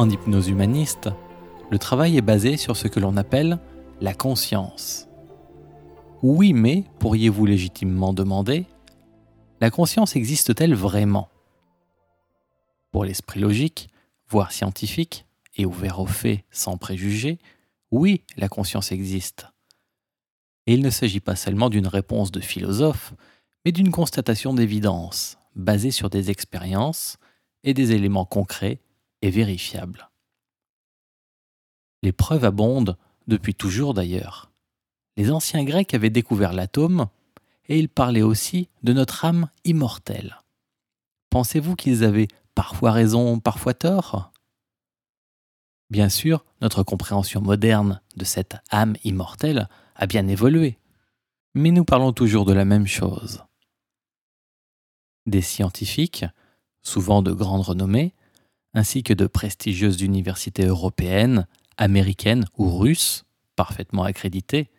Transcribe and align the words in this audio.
En 0.00 0.08
hypnose 0.08 0.48
humaniste, 0.48 1.10
le 1.70 1.78
travail 1.78 2.16
est 2.16 2.22
basé 2.22 2.56
sur 2.56 2.74
ce 2.74 2.88
que 2.88 2.98
l'on 2.98 3.18
appelle 3.18 3.58
la 4.00 4.14
conscience. 4.14 5.08
Oui, 6.22 6.54
mais, 6.54 6.84
pourriez-vous 7.00 7.44
légitimement 7.44 8.14
demander, 8.14 8.64
la 9.60 9.70
conscience 9.70 10.16
existe-t-elle 10.16 10.74
vraiment? 10.74 11.28
Pour 12.92 13.04
l'esprit 13.04 13.40
logique, 13.40 13.90
voire 14.26 14.52
scientifique, 14.52 15.26
et 15.56 15.66
ouvert 15.66 16.00
aux 16.00 16.06
faits 16.06 16.44
sans 16.50 16.78
préjugés, 16.78 17.38
oui, 17.90 18.24
la 18.38 18.48
conscience 18.48 18.92
existe. 18.92 19.48
Et 20.66 20.72
il 20.72 20.80
ne 20.80 20.88
s'agit 20.88 21.20
pas 21.20 21.36
seulement 21.36 21.68
d'une 21.68 21.86
réponse 21.86 22.32
de 22.32 22.40
philosophe, 22.40 23.12
mais 23.66 23.72
d'une 23.72 23.90
constatation 23.90 24.54
d'évidence, 24.54 25.36
basée 25.56 25.90
sur 25.90 26.08
des 26.08 26.30
expériences 26.30 27.18
et 27.64 27.74
des 27.74 27.92
éléments 27.92 28.24
concrets 28.24 28.80
et 29.22 29.30
vérifiables. 29.30 30.10
Les 32.02 32.12
preuves 32.12 32.44
abondent, 32.44 32.96
depuis 33.26 33.54
toujours 33.54 33.94
d'ailleurs. 33.94 34.50
Les 35.16 35.30
anciens 35.30 35.64
Grecs 35.64 35.94
avaient 35.94 36.10
découvert 36.10 36.52
l'atome, 36.52 37.08
et 37.68 37.78
ils 37.78 37.88
parlaient 37.88 38.22
aussi 38.22 38.68
de 38.82 38.92
notre 38.92 39.24
âme 39.24 39.48
immortelle. 39.64 40.38
Pensez-vous 41.30 41.76
qu'ils 41.76 42.02
avaient 42.02 42.28
parfois 42.54 42.90
raison, 42.90 43.38
parfois 43.38 43.74
tort? 43.74 44.32
Bien 45.90 46.08
sûr, 46.08 46.44
notre 46.60 46.82
compréhension 46.82 47.40
moderne 47.40 48.00
de 48.16 48.24
cette 48.24 48.56
âme 48.70 48.96
immortelle 49.04 49.68
a 49.94 50.06
bien 50.06 50.26
évolué, 50.26 50.78
mais 51.54 51.70
nous 51.70 51.84
parlons 51.84 52.12
toujours 52.12 52.44
de 52.44 52.52
la 52.52 52.64
même 52.64 52.86
chose. 52.86 53.44
Des 55.26 55.42
scientifiques, 55.42 56.24
souvent 56.82 57.22
de 57.22 57.32
grande 57.32 57.62
renommée, 57.62 58.14
ainsi 58.74 59.02
que 59.02 59.14
de 59.14 59.26
prestigieuses 59.26 60.00
universités 60.00 60.66
européennes, 60.66 61.46
américaines 61.76 62.44
ou 62.56 62.76
russes, 62.76 63.24
parfaitement 63.56 64.04
accréditées, 64.04 64.70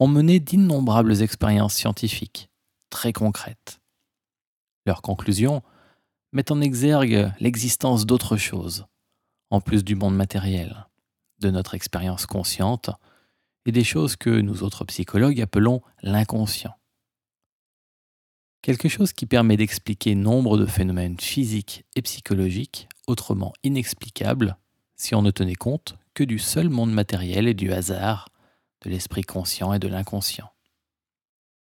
ont 0.00 0.08
mené 0.08 0.40
d'innombrables 0.40 1.22
expériences 1.22 1.74
scientifiques, 1.74 2.50
très 2.90 3.12
concrètes. 3.12 3.80
Leurs 4.86 5.02
conclusions 5.02 5.62
mettent 6.32 6.50
en 6.50 6.60
exergue 6.60 7.32
l'existence 7.40 8.06
d'autre 8.06 8.36
chose, 8.36 8.86
en 9.50 9.60
plus 9.60 9.84
du 9.84 9.96
monde 9.96 10.16
matériel, 10.16 10.86
de 11.40 11.50
notre 11.50 11.74
expérience 11.74 12.26
consciente 12.26 12.90
et 13.66 13.72
des 13.72 13.84
choses 13.84 14.16
que 14.16 14.30
nous 14.30 14.62
autres 14.62 14.84
psychologues 14.84 15.40
appelons 15.40 15.82
l'inconscient. 16.02 16.77
Quelque 18.62 18.88
chose 18.88 19.12
qui 19.12 19.26
permet 19.26 19.56
d'expliquer 19.56 20.14
nombre 20.14 20.58
de 20.58 20.66
phénomènes 20.66 21.18
physiques 21.18 21.84
et 21.94 22.02
psychologiques 22.02 22.88
autrement 23.06 23.52
inexplicables 23.62 24.56
si 24.96 25.14
on 25.14 25.22
ne 25.22 25.30
tenait 25.30 25.54
compte 25.54 25.96
que 26.12 26.24
du 26.24 26.38
seul 26.38 26.68
monde 26.68 26.92
matériel 26.92 27.46
et 27.46 27.54
du 27.54 27.72
hasard, 27.72 28.28
de 28.82 28.90
l'esprit 28.90 29.22
conscient 29.22 29.72
et 29.72 29.78
de 29.78 29.86
l'inconscient. 29.86 30.50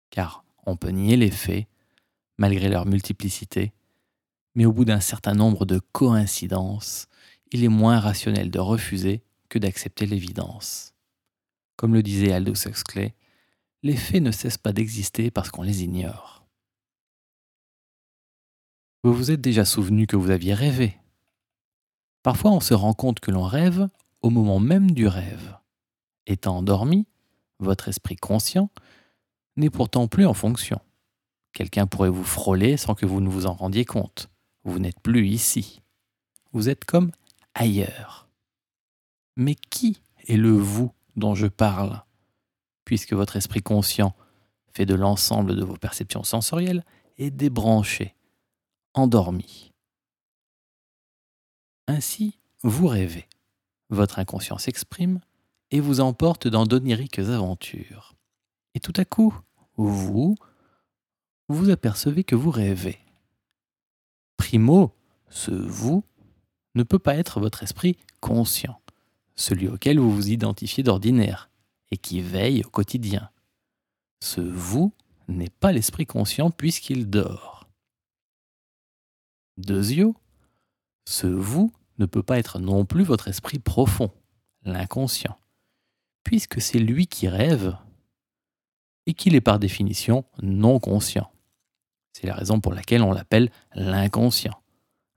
Car 0.09 0.43
on 0.65 0.75
peut 0.75 0.89
nier 0.89 1.15
les 1.15 1.31
faits, 1.31 1.67
malgré 2.37 2.69
leur 2.69 2.87
multiplicité, 2.87 3.71
mais 4.55 4.65
au 4.65 4.73
bout 4.73 4.85
d'un 4.85 4.99
certain 4.99 5.33
nombre 5.33 5.65
de 5.65 5.79
coïncidences, 5.91 7.07
il 7.51 7.63
est 7.63 7.69
moins 7.69 7.99
rationnel 7.99 8.49
de 8.49 8.59
refuser 8.59 9.21
que 9.49 9.59
d'accepter 9.59 10.05
l'évidence. 10.07 10.95
Comme 11.75 11.93
le 11.93 12.03
disait 12.03 12.31
Aldous 12.31 12.67
Huxley, 12.67 13.13
les 13.83 13.95
faits 13.95 14.23
ne 14.23 14.31
cessent 14.31 14.57
pas 14.57 14.73
d'exister 14.73 15.31
parce 15.31 15.49
qu'on 15.49 15.61
les 15.61 15.83
ignore. 15.83 16.38
Vous 19.03 19.13
vous 19.13 19.31
êtes 19.31 19.39
déjà 19.39 19.63
souvenu 19.63 20.07
que 20.07 20.17
vous 20.17 20.29
aviez 20.29 20.53
rêvé. 20.53 20.97
Parfois 22.21 22.51
on 22.51 22.59
se 22.59 22.73
rend 22.73 22.93
compte 22.93 23.21
que 23.21 23.31
l'on 23.31 23.43
rêve 23.43 23.87
au 24.21 24.29
moment 24.29 24.59
même 24.59 24.91
du 24.91 25.07
rêve. 25.07 25.57
Étant 26.27 26.57
endormi, 26.57 27.07
votre 27.59 27.87
esprit 27.87 28.17
conscient 28.17 28.69
n'est 29.55 29.69
pourtant 29.69 30.07
plus 30.09 30.25
en 30.25 30.33
fonction. 30.33 30.81
Quelqu'un 31.53 31.87
pourrait 31.87 32.09
vous 32.09 32.25
frôler 32.25 32.75
sans 32.75 32.93
que 32.93 33.05
vous 33.05 33.21
ne 33.21 33.29
vous 33.29 33.45
en 33.45 33.53
rendiez 33.53 33.85
compte. 33.85 34.29
Vous 34.65 34.79
n'êtes 34.79 34.99
plus 34.99 35.29
ici. 35.29 35.81
Vous 36.51 36.67
êtes 36.67 36.83
comme 36.83 37.11
ailleurs. 37.53 38.27
Mais 39.37 39.55
qui 39.55 40.01
est 40.27 40.35
le 40.35 40.51
vous 40.51 40.91
dont 41.15 41.35
je 41.35 41.47
parle? 41.47 42.03
Puisque 42.83 43.13
votre 43.13 43.37
esprit 43.37 43.61
conscient, 43.61 44.13
fait 44.73 44.85
de 44.85 44.95
l'ensemble 44.95 45.55
de 45.55 45.63
vos 45.63 45.77
perceptions 45.77 46.23
sensorielles, 46.23 46.83
est 47.17 47.31
débranché, 47.31 48.13
endormi. 48.99 49.71
Ainsi, 51.87 52.37
vous 52.61 52.87
rêvez. 52.87 53.27
Votre 53.89 54.19
inconscient 54.19 54.57
s'exprime 54.57 55.19
et 55.71 55.79
vous 55.79 55.99
emporte 55.99 56.47
dans 56.47 56.65
d'oniriques 56.65 57.19
aventures. 57.19 58.13
Et 58.75 58.79
tout 58.79 58.93
à 58.95 59.05
coup, 59.05 59.33
vous, 59.77 60.35
vous 61.47 61.69
apercevez 61.69 62.23
que 62.23 62.35
vous 62.35 62.51
rêvez. 62.51 62.99
Primo, 64.37 64.93
ce 65.29 65.51
vous 65.51 66.03
ne 66.75 66.83
peut 66.83 66.99
pas 66.99 67.15
être 67.15 67.39
votre 67.39 67.63
esprit 67.63 67.97
conscient, 68.19 68.79
celui 69.35 69.67
auquel 69.67 69.99
vous 69.99 70.11
vous 70.11 70.29
identifiez 70.29 70.83
d'ordinaire 70.83 71.49
et 71.91 71.97
qui 71.97 72.21
veille 72.21 72.63
au 72.63 72.69
quotidien. 72.69 73.29
Ce 74.21 74.41
vous 74.41 74.93
n'est 75.27 75.49
pas 75.49 75.71
l'esprit 75.71 76.05
conscient 76.05 76.51
puisqu'il 76.51 77.09
dort. 77.09 77.58
Deuxièmement, 79.59 80.15
ce 81.05 81.27
vous 81.27 81.71
ne 81.97 82.05
peut 82.05 82.23
pas 82.23 82.39
être 82.39 82.59
non 82.59 82.85
plus 82.85 83.03
votre 83.03 83.27
esprit 83.27 83.59
profond, 83.59 84.11
l'inconscient, 84.63 85.37
puisque 86.23 86.61
c'est 86.61 86.79
lui 86.79 87.07
qui 87.07 87.27
rêve 87.27 87.77
et 89.05 89.13
qu'il 89.13 89.35
est 89.35 89.41
par 89.41 89.59
définition 89.59 90.25
non 90.41 90.79
conscient. 90.79 91.31
C'est 92.13 92.27
la 92.27 92.35
raison 92.35 92.59
pour 92.59 92.73
laquelle 92.73 93.03
on 93.03 93.11
l'appelle 93.11 93.51
l'inconscient 93.75 94.59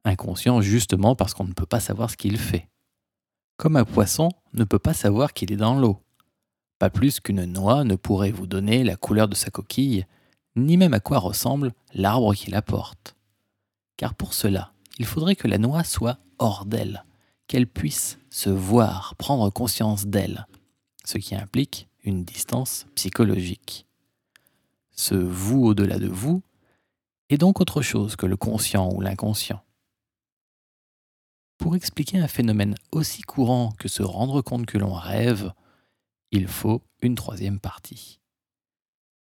inconscient 0.05 0.61
justement 0.61 1.15
parce 1.15 1.35
qu'on 1.35 1.45
ne 1.45 1.53
peut 1.53 1.67
pas 1.67 1.81
savoir 1.81 2.11
ce 2.11 2.17
qu'il 2.17 2.39
fait. 2.39 2.69
Comme 3.57 3.77
un 3.77 3.85
poisson 3.85 4.31
ne 4.55 4.65
peut 4.65 4.79
pas 4.79 4.95
savoir 4.95 5.33
qu'il 5.33 5.53
est 5.53 5.57
dans 5.57 5.79
l'eau. 5.79 6.03
Pas 6.79 6.91
plus 6.91 7.21
qu'une 7.21 7.45
noix 7.45 7.85
ne 7.85 7.95
pourrait 7.95 8.33
vous 8.33 8.47
donner 8.47 8.83
la 8.83 8.97
couleur 8.97 9.29
de 9.29 9.35
sa 9.35 9.51
coquille, 9.51 10.07
ni 10.57 10.77
même 10.77 10.95
à 10.95 11.01
quoi 11.01 11.19
ressemble 11.19 11.73
l'arbre 11.95 12.35
qui 12.35 12.51
la 12.51 12.63
porte. 12.63 13.17
Car 13.97 14.15
pour 14.15 14.35
cela, 14.35 14.73
il 14.99 15.07
faudrait 15.07 15.37
que 15.37 15.49
la 15.49 15.59
noix 15.59 15.85
soit 15.85 16.19
hors 16.39 16.67
d'elle, 16.67 17.05
qu'elle 17.47 17.67
puisse 17.67 18.19
se 18.31 18.51
voir, 18.51 19.15
prendre 19.17 19.51
conscience 19.51 20.07
d'elle, 20.07 20.47
ce 21.05 21.19
qui 21.19 21.35
implique 21.35 21.89
une 22.05 22.25
distance 22.25 22.87
psychologique. 22.95 23.87
Ce 24.93 25.15
vous 25.15 25.65
au-delà 25.65 25.99
de 25.99 26.09
vous 26.09 26.43
est 27.29 27.39
donc 27.39 27.61
autre 27.61 27.83
chose 27.83 28.17
que 28.17 28.27
le 28.27 28.37
conscient 28.37 28.91
ou 28.93 29.01
l'inconscient. 29.01 29.63
Pour 31.59 31.77
expliquer 31.77 32.19
un 32.19 32.29
phénomène 32.29 32.75
aussi 32.91 33.23
courant 33.23 33.73
que 33.79 33.89
se 33.89 34.03
rendre 34.03 34.43
compte 34.43 34.67
que 34.67 34.79
l'on 34.79 34.93
rêve, 34.93 35.53
il 36.33 36.49
faut 36.49 36.83
une 37.03 37.15
troisième 37.15 37.61
partie. 37.61 38.21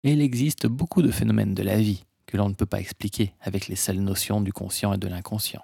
Et 0.04 0.14
il 0.14 0.22
existe 0.22 0.68
beaucoup 0.68 1.02
de 1.02 1.12
phénomènes 1.12 1.54
de 1.54 1.64
la 1.64 1.78
vie 1.78 2.06
que 2.36 2.40
l'on 2.42 2.50
ne 2.50 2.54
peut 2.54 2.66
pas 2.66 2.82
expliquer 2.82 3.34
avec 3.40 3.70
les 3.70 3.78
seules 3.78 4.02
notions 4.02 4.42
du 4.42 4.52
conscient 4.52 4.92
et 4.92 4.98
de 4.98 5.08
l'inconscient. 5.08 5.64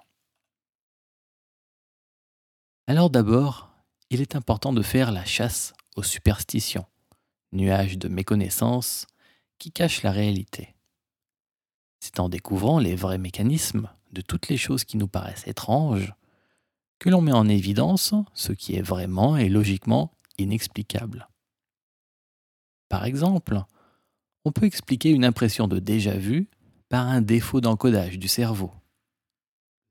Alors 2.86 3.10
d'abord, 3.10 3.68
il 4.08 4.22
est 4.22 4.36
important 4.36 4.72
de 4.72 4.80
faire 4.80 5.12
la 5.12 5.26
chasse 5.26 5.74
aux 5.96 6.02
superstitions, 6.02 6.86
nuages 7.52 7.98
de 7.98 8.08
méconnaissance 8.08 9.06
qui 9.58 9.70
cachent 9.70 10.02
la 10.02 10.12
réalité. 10.12 10.74
C'est 12.00 12.20
en 12.20 12.30
découvrant 12.30 12.78
les 12.78 12.94
vrais 12.94 13.18
mécanismes 13.18 13.90
de 14.12 14.22
toutes 14.22 14.48
les 14.48 14.56
choses 14.56 14.84
qui 14.84 14.96
nous 14.96 15.08
paraissent 15.08 15.46
étranges 15.46 16.14
que 16.98 17.10
l'on 17.10 17.20
met 17.20 17.32
en 17.32 17.50
évidence 17.50 18.14
ce 18.32 18.52
qui 18.54 18.76
est 18.76 18.82
vraiment 18.82 19.36
et 19.36 19.50
logiquement 19.50 20.10
inexplicable. 20.38 21.28
Par 22.88 23.04
exemple, 23.04 23.62
on 24.46 24.52
peut 24.52 24.64
expliquer 24.64 25.10
une 25.10 25.26
impression 25.26 25.68
de 25.68 25.78
déjà-vu 25.78 26.48
par 26.92 27.08
un 27.08 27.22
défaut 27.22 27.62
d'encodage 27.62 28.18
du 28.18 28.28
cerveau. 28.28 28.70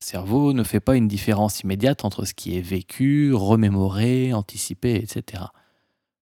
Le 0.02 0.06
cerveau 0.06 0.54
ne 0.54 0.64
fait 0.64 0.80
pas 0.80 0.96
une 0.96 1.08
différence 1.08 1.62
immédiate 1.62 2.06
entre 2.06 2.26
ce 2.26 2.36
qui 2.36 2.56
est 2.56 2.62
vécu, 2.62 3.34
remémoré, 3.34 4.34
anticipé, 4.34 4.98
etc. 4.98 5.46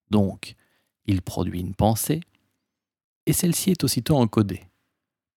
Donc, 0.10 0.56
il 1.04 1.22
produit 1.22 1.60
une 1.60 1.76
pensée, 1.76 2.22
et 3.26 3.34
celle-ci 3.34 3.72
est 3.72 3.84
aussitôt 3.84 4.16
encodée. 4.16 4.70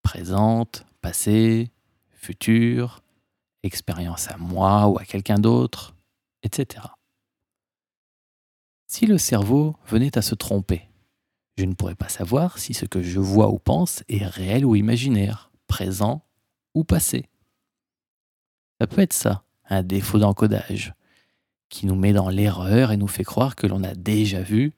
Présente, 0.01 0.85
passé, 1.01 1.73
futur, 2.13 3.03
expérience 3.63 4.29
à 4.29 4.37
moi 4.37 4.87
ou 4.87 4.97
à 4.97 5.03
quelqu'un 5.03 5.39
d'autre, 5.39 5.93
etc. 6.43 6.85
Si 8.87 9.07
le 9.07 9.17
cerveau 9.17 9.75
venait 9.87 10.17
à 10.17 10.21
se 10.21 10.35
tromper, 10.35 10.87
je 11.57 11.65
ne 11.65 11.73
pourrais 11.73 11.95
pas 11.95 12.09
savoir 12.09 12.57
si 12.57 12.73
ce 12.73 12.85
que 12.85 13.01
je 13.01 13.19
vois 13.19 13.49
ou 13.49 13.59
pense 13.59 14.03
est 14.09 14.25
réel 14.25 14.65
ou 14.65 14.75
imaginaire, 14.75 15.51
présent 15.67 16.25
ou 16.73 16.83
passé. 16.83 17.25
Ça 18.81 18.87
peut 18.87 19.01
être 19.01 19.13
ça, 19.13 19.43
un 19.69 19.83
défaut 19.83 20.19
d'encodage, 20.19 20.93
qui 21.69 21.85
nous 21.85 21.95
met 21.95 22.13
dans 22.13 22.29
l'erreur 22.29 22.91
et 22.91 22.97
nous 22.97 23.07
fait 23.07 23.23
croire 23.23 23.55
que 23.55 23.67
l'on 23.67 23.83
a 23.83 23.93
déjà 23.93 24.41
vu 24.41 24.73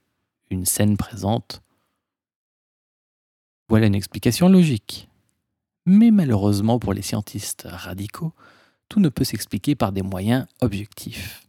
une 0.49 0.65
scène 0.65 0.97
présente. 0.97 1.61
Voilà 3.69 3.87
une 3.87 3.95
explication 3.95 4.49
logique. 4.49 5.09
Mais 5.85 6.11
malheureusement 6.11 6.79
pour 6.79 6.93
les 6.93 7.01
scientistes 7.01 7.67
radicaux, 7.67 8.33
tout 8.89 8.99
ne 8.99 9.09
peut 9.09 9.23
s'expliquer 9.23 9.75
par 9.75 9.91
des 9.91 10.03
moyens 10.03 10.45
objectifs. 10.61 11.47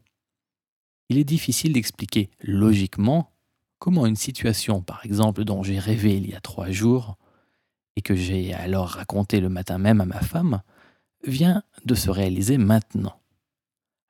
Il 1.09 1.19
est 1.19 1.25
difficile 1.25 1.73
d'expliquer 1.73 2.31
logiquement 2.41 3.31
comment 3.79 4.07
une 4.07 4.17
situation, 4.17 4.83
par 4.83 5.05
exemple, 5.05 5.45
dont 5.45 5.63
j'ai 5.63 5.79
rêvé 5.79 6.17
il 6.17 6.29
y 6.29 6.35
a 6.35 6.41
trois 6.41 6.71
jours, 6.71 7.17
et 7.97 8.03
que 8.03 8.15
j'ai 8.15 8.53
alors 8.55 8.89
raconté 8.89 9.41
le 9.41 9.49
matin 9.49 9.79
même 9.79 10.01
à 10.01 10.05
ma 10.05 10.21
femme, 10.21 10.63
vient 11.25 11.63
de 11.85 11.95
se 11.95 12.11
réaliser 12.11 12.59
maintenant. 12.59 13.19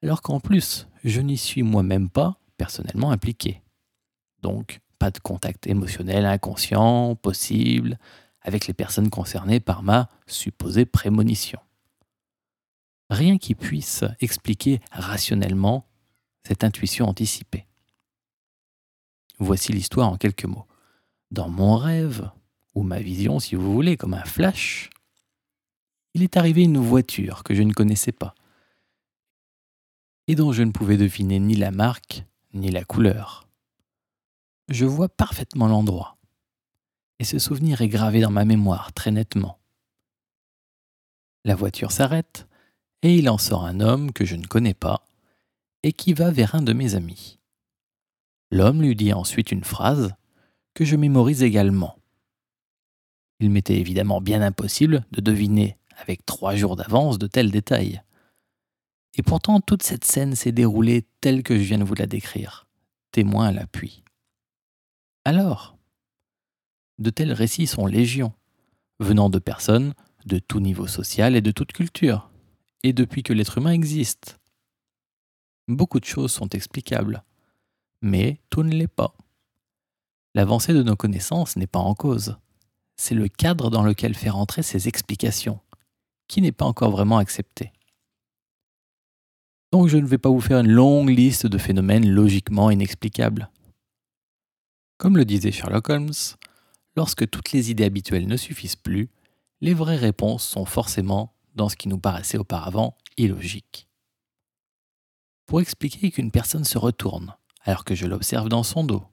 Alors 0.02 0.22
qu'en 0.22 0.40
plus, 0.40 0.88
je 1.04 1.20
n'y 1.20 1.38
suis 1.38 1.62
moi-même 1.62 2.10
pas 2.10 2.38
personnellement 2.56 3.10
impliqué. 3.10 3.62
Donc, 4.42 4.80
pas 4.98 5.10
de 5.10 5.18
contact 5.18 5.66
émotionnel 5.66 6.26
inconscient 6.26 7.14
possible 7.16 7.98
avec 8.42 8.66
les 8.66 8.74
personnes 8.74 9.10
concernées 9.10 9.60
par 9.60 9.82
ma 9.82 10.08
supposée 10.26 10.86
prémonition. 10.86 11.58
Rien 13.10 13.38
qui 13.38 13.54
puisse 13.54 14.04
expliquer 14.20 14.80
rationnellement 14.90 15.86
cette 16.44 16.64
intuition 16.64 17.06
anticipée. 17.08 17.66
Voici 19.38 19.72
l'histoire 19.72 20.08
en 20.08 20.16
quelques 20.16 20.44
mots. 20.44 20.66
Dans 21.30 21.48
mon 21.48 21.76
rêve, 21.76 22.30
ou 22.74 22.82
ma 22.82 23.00
vision 23.00 23.40
si 23.40 23.54
vous 23.54 23.72
voulez, 23.72 23.96
comme 23.96 24.14
un 24.14 24.24
flash, 24.24 24.90
il 26.14 26.22
est 26.22 26.36
arrivé 26.36 26.62
une 26.62 26.78
voiture 26.78 27.42
que 27.44 27.54
je 27.54 27.62
ne 27.62 27.72
connaissais 27.72 28.12
pas 28.12 28.34
et 30.28 30.34
dont 30.34 30.52
je 30.52 30.62
ne 30.62 30.72
pouvais 30.72 30.96
deviner 30.96 31.38
ni 31.38 31.54
la 31.54 31.70
marque 31.70 32.24
ni 32.54 32.70
la 32.70 32.84
couleur. 32.84 33.46
Je 34.68 34.86
vois 34.86 35.08
parfaitement 35.08 35.68
l'endroit 35.68 36.16
et 37.18 37.24
ce 37.24 37.38
souvenir 37.38 37.80
est 37.80 37.88
gravé 37.88 38.20
dans 38.20 38.30
ma 38.30 38.44
mémoire 38.44 38.92
très 38.92 39.10
nettement. 39.10 39.58
La 41.44 41.54
voiture 41.54 41.92
s'arrête 41.92 42.46
et 43.02 43.14
il 43.14 43.28
en 43.28 43.38
sort 43.38 43.64
un 43.64 43.80
homme 43.80 44.12
que 44.12 44.24
je 44.24 44.36
ne 44.36 44.46
connais 44.46 44.74
pas 44.74 45.04
et 45.82 45.92
qui 45.92 46.12
va 46.12 46.30
vers 46.30 46.54
un 46.54 46.62
de 46.62 46.72
mes 46.72 46.94
amis. 46.94 47.38
L'homme 48.50 48.82
lui 48.82 48.94
dit 48.94 49.12
ensuite 49.12 49.52
une 49.52 49.64
phrase 49.64 50.14
que 50.74 50.84
je 50.84 50.96
mémorise 50.96 51.42
également. 51.42 51.98
Il 53.40 53.50
m'était 53.50 53.78
évidemment 53.78 54.20
bien 54.20 54.40
impossible 54.42 55.04
de 55.12 55.20
deviner 55.20 55.76
avec 55.96 56.24
trois 56.24 56.54
jours 56.54 56.76
d'avance 56.76 57.18
de 57.18 57.26
tels 57.26 57.50
détails. 57.50 58.02
Et 59.14 59.22
pourtant 59.22 59.60
toute 59.60 59.82
cette 59.82 60.04
scène 60.04 60.34
s'est 60.34 60.52
déroulée 60.52 61.06
telle 61.20 61.42
que 61.42 61.56
je 61.56 61.62
viens 61.62 61.78
de 61.78 61.84
vous 61.84 61.94
la 61.94 62.06
décrire, 62.06 62.66
témoin 63.12 63.48
à 63.48 63.52
l'appui. 63.52 64.04
Alors, 65.24 65.76
de 66.98 67.10
tels 67.10 67.32
récits 67.32 67.66
sont 67.66 67.86
légion, 67.86 68.32
venant 69.00 69.28
de 69.28 69.38
personnes 69.38 69.94
de 70.24 70.38
tout 70.38 70.60
niveau 70.60 70.86
social 70.86 71.36
et 71.36 71.40
de 71.40 71.50
toute 71.50 71.72
culture, 71.72 72.30
et 72.82 72.92
depuis 72.92 73.22
que 73.22 73.32
l'être 73.32 73.58
humain 73.58 73.72
existe. 73.72 74.38
Beaucoup 75.68 76.00
de 76.00 76.04
choses 76.04 76.32
sont 76.32 76.48
explicables, 76.48 77.24
mais 78.02 78.40
tout 78.50 78.62
ne 78.62 78.74
l'est 78.74 78.86
pas. 78.86 79.14
L'avancée 80.34 80.72
de 80.72 80.82
nos 80.82 80.96
connaissances 80.96 81.56
n'est 81.56 81.66
pas 81.66 81.78
en 81.78 81.94
cause. 81.94 82.36
C'est 82.96 83.14
le 83.14 83.28
cadre 83.28 83.70
dans 83.70 83.82
lequel 83.82 84.14
faire 84.14 84.36
entrer 84.36 84.62
ces 84.62 84.88
explications, 84.88 85.60
qui 86.28 86.42
n'est 86.42 86.52
pas 86.52 86.66
encore 86.66 86.90
vraiment 86.90 87.18
accepté. 87.18 87.72
Donc 89.72 89.88
je 89.88 89.96
ne 89.96 90.06
vais 90.06 90.18
pas 90.18 90.30
vous 90.30 90.40
faire 90.40 90.60
une 90.60 90.70
longue 90.70 91.10
liste 91.10 91.46
de 91.46 91.58
phénomènes 91.58 92.08
logiquement 92.08 92.70
inexplicables. 92.70 93.50
Comme 94.98 95.16
le 95.16 95.24
disait 95.24 95.52
Sherlock 95.52 95.88
Holmes, 95.90 96.12
lorsque 96.96 97.28
toutes 97.28 97.52
les 97.52 97.70
idées 97.70 97.84
habituelles 97.84 98.26
ne 98.26 98.36
suffisent 98.36 98.76
plus, 98.76 99.10
les 99.60 99.74
vraies 99.74 99.96
réponses 99.96 100.46
sont 100.46 100.64
forcément 100.64 101.34
dans 101.54 101.68
ce 101.68 101.76
qui 101.76 101.88
nous 101.88 101.98
paraissait 101.98 102.38
auparavant 102.38 102.96
illogique. 103.16 103.88
Pour 105.46 105.60
expliquer 105.60 106.10
qu'une 106.10 106.30
personne 106.30 106.64
se 106.64 106.78
retourne 106.78 107.34
alors 107.66 107.84
que 107.84 107.94
je 107.94 108.06
l'observe 108.06 108.48
dans 108.48 108.62
son 108.62 108.84
dos, 108.84 109.04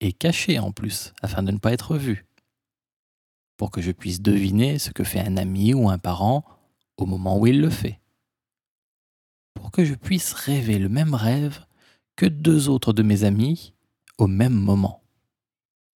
et 0.00 0.12
caché 0.12 0.58
en 0.58 0.72
plus 0.72 1.12
afin 1.22 1.42
de 1.42 1.52
ne 1.52 1.58
pas 1.58 1.72
être 1.72 1.96
vu, 1.96 2.26
pour 3.56 3.70
que 3.70 3.82
je 3.82 3.92
puisse 3.92 4.20
deviner 4.20 4.78
ce 4.78 4.90
que 4.90 5.04
fait 5.04 5.20
un 5.20 5.36
ami 5.36 5.74
ou 5.74 5.88
un 5.88 5.98
parent 5.98 6.44
au 6.96 7.06
moment 7.06 7.38
où 7.38 7.46
il 7.46 7.60
le 7.60 7.70
fait, 7.70 8.00
pour 9.54 9.70
que 9.70 9.84
je 9.84 9.94
puisse 9.94 10.32
rêver 10.32 10.78
le 10.78 10.88
même 10.88 11.14
rêve 11.14 11.64
que 12.16 12.26
deux 12.26 12.68
autres 12.68 12.92
de 12.92 13.02
mes 13.02 13.24
amis 13.24 13.74
au 14.18 14.26
même 14.26 14.54
moment. 14.54 15.02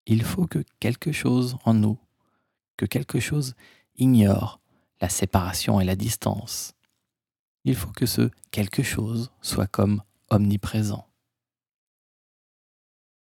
Il 0.06 0.24
faut 0.24 0.48
que 0.48 0.64
quelque 0.80 1.12
chose 1.12 1.58
en 1.66 1.74
nous, 1.74 1.98
que 2.78 2.86
quelque 2.86 3.20
chose 3.20 3.56
ignore 3.96 4.60
la 5.02 5.10
séparation 5.10 5.80
et 5.80 5.86
la 5.86 5.96
distance. 5.96 6.74
Il 7.64 7.76
faut 7.76 7.92
que 7.92 8.06
ce 8.06 8.30
quelque 8.52 8.84
chose 8.84 9.32
soit 9.42 9.68
comme 9.68 10.04
omniprésent. 10.30 11.08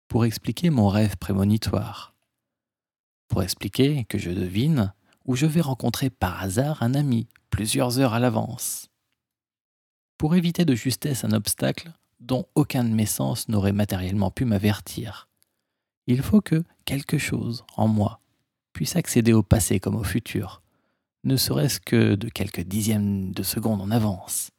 Pour 0.09 0.25
expliquer 0.25 0.71
mon 0.71 0.87
rêve 0.87 1.17
prémonitoire, 1.17 2.15
pour 3.27 3.43
expliquer 3.43 4.05
que 4.05 4.17
je 4.17 4.31
devine 4.31 4.91
où 5.25 5.35
je 5.35 5.45
vais 5.45 5.61
rencontrer 5.61 6.09
par 6.09 6.41
hasard 6.41 6.81
un 6.81 6.95
ami 6.95 7.27
plusieurs 7.51 7.99
heures 7.99 8.15
à 8.15 8.19
l'avance, 8.19 8.89
pour 10.17 10.35
éviter 10.35 10.65
de 10.65 10.73
justesse 10.73 11.25
un 11.25 11.31
obstacle 11.31 11.93
dont 12.19 12.47
aucun 12.55 12.83
de 12.83 12.89
mes 12.89 13.05
sens 13.05 13.49
n'aurait 13.49 13.71
matériellement 13.71 14.31
pu 14.31 14.45
m'avertir. 14.45 15.29
Il 16.07 16.23
faut 16.23 16.41
que 16.41 16.63
quelque 16.85 17.19
chose 17.19 17.63
en 17.77 17.87
moi 17.87 18.19
puisse 18.73 18.95
accéder 18.95 19.33
au 19.33 19.43
passé 19.43 19.79
comme 19.79 19.95
au 19.95 20.03
futur, 20.03 20.63
ne 21.23 21.37
serait-ce 21.37 21.79
que 21.79 22.15
de 22.15 22.29
quelques 22.29 22.61
dixièmes 22.61 23.31
de 23.31 23.43
seconde 23.43 23.79
en 23.79 23.91
avance, 23.91 24.49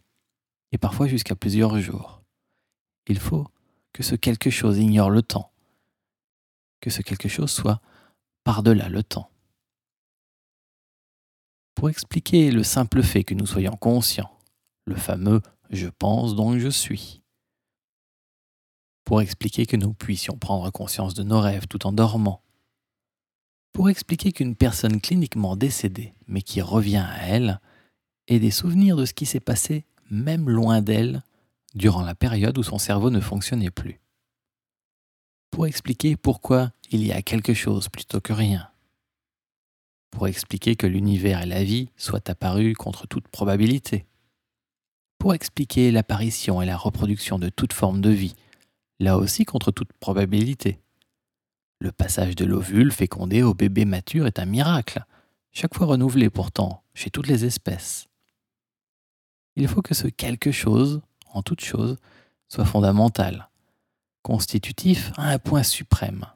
et 0.70 0.78
parfois 0.78 1.08
jusqu'à 1.08 1.34
plusieurs 1.34 1.76
jours. 1.80 2.22
Il 3.08 3.18
faut 3.18 3.48
que 3.92 4.02
ce 4.02 4.14
quelque 4.14 4.50
chose 4.50 4.78
ignore 4.78 5.10
le 5.10 5.22
temps, 5.22 5.52
que 6.80 6.90
ce 6.90 7.02
quelque 7.02 7.28
chose 7.28 7.50
soit 7.50 7.80
par-delà 8.44 8.88
le 8.88 9.02
temps. 9.02 9.30
Pour 11.74 11.88
expliquer 11.88 12.50
le 12.50 12.62
simple 12.62 13.02
fait 13.02 13.24
que 13.24 13.34
nous 13.34 13.46
soyons 13.46 13.76
conscients, 13.76 14.38
le 14.86 14.96
fameux 14.96 15.40
je 15.70 15.88
pense 15.88 16.34
donc 16.34 16.58
je 16.58 16.68
suis. 16.68 17.22
Pour 19.04 19.22
expliquer 19.22 19.66
que 19.66 19.76
nous 19.76 19.92
puissions 19.92 20.36
prendre 20.36 20.70
conscience 20.70 21.14
de 21.14 21.22
nos 21.22 21.40
rêves 21.40 21.66
tout 21.66 21.86
en 21.86 21.92
dormant, 21.92 22.42
pour 23.72 23.88
expliquer 23.88 24.32
qu'une 24.32 24.56
personne 24.56 25.00
cliniquement 25.00 25.56
décédée, 25.56 26.14
mais 26.26 26.42
qui 26.42 26.60
revient 26.60 27.04
à 27.08 27.26
elle, 27.26 27.60
ait 28.28 28.40
des 28.40 28.50
souvenirs 28.50 28.96
de 28.96 29.04
ce 29.04 29.14
qui 29.14 29.26
s'est 29.26 29.40
passé, 29.40 29.84
même 30.10 30.48
loin 30.48 30.82
d'elle, 30.82 31.22
durant 31.74 32.02
la 32.02 32.14
période 32.14 32.58
où 32.58 32.62
son 32.62 32.78
cerveau 32.78 33.10
ne 33.10 33.20
fonctionnait 33.20 33.70
plus. 33.70 34.00
Pour 35.50 35.66
expliquer 35.66 36.16
pourquoi 36.16 36.72
il 36.90 37.04
y 37.04 37.12
a 37.12 37.22
quelque 37.22 37.54
chose 37.54 37.88
plutôt 37.88 38.20
que 38.20 38.32
rien. 38.32 38.70
Pour 40.10 40.26
expliquer 40.26 40.76
que 40.76 40.86
l'univers 40.86 41.42
et 41.42 41.46
la 41.46 41.62
vie 41.62 41.90
soient 41.96 42.28
apparus 42.30 42.74
contre 42.76 43.06
toute 43.06 43.28
probabilité. 43.28 44.06
Pour 45.18 45.34
expliquer 45.34 45.90
l'apparition 45.90 46.62
et 46.62 46.66
la 46.66 46.76
reproduction 46.76 47.38
de 47.38 47.48
toute 47.48 47.72
forme 47.72 48.00
de 48.00 48.10
vie, 48.10 48.34
là 48.98 49.16
aussi 49.18 49.44
contre 49.44 49.70
toute 49.70 49.92
probabilité 49.94 50.80
le 51.80 51.92
passage 51.92 52.36
de 52.36 52.44
l'ovule 52.44 52.92
fécondé 52.92 53.42
au 53.42 53.54
bébé 53.54 53.86
mature 53.86 54.26
est 54.26 54.38
un 54.38 54.44
miracle, 54.44 55.02
chaque 55.50 55.74
fois 55.74 55.86
renouvelé 55.86 56.28
pourtant, 56.28 56.84
chez 56.94 57.10
toutes 57.10 57.26
les 57.26 57.44
espèces. 57.46 58.06
Il 59.56 59.66
faut 59.66 59.82
que 59.82 59.94
ce 59.94 60.06
quelque 60.06 60.52
chose, 60.52 61.00
en 61.32 61.42
toute 61.42 61.60
chose, 61.60 61.96
soit 62.48 62.64
fondamental, 62.64 63.48
constitutif 64.22 65.12
à 65.16 65.30
un 65.30 65.38
point 65.38 65.62
suprême. 65.62 66.26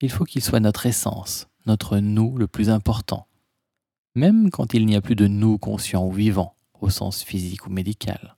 Il 0.00 0.10
faut 0.10 0.24
qu'il 0.24 0.42
soit 0.42 0.60
notre 0.60 0.86
essence, 0.86 1.48
notre 1.66 1.98
nous 1.98 2.36
le 2.36 2.46
plus 2.46 2.70
important, 2.70 3.26
même 4.14 4.50
quand 4.50 4.74
il 4.74 4.86
n'y 4.86 4.96
a 4.96 5.00
plus 5.00 5.16
de 5.16 5.26
nous 5.26 5.58
conscient 5.58 6.04
ou 6.04 6.12
vivant, 6.12 6.56
au 6.80 6.90
sens 6.90 7.22
physique 7.22 7.66
ou 7.66 7.70
médical. 7.70 8.36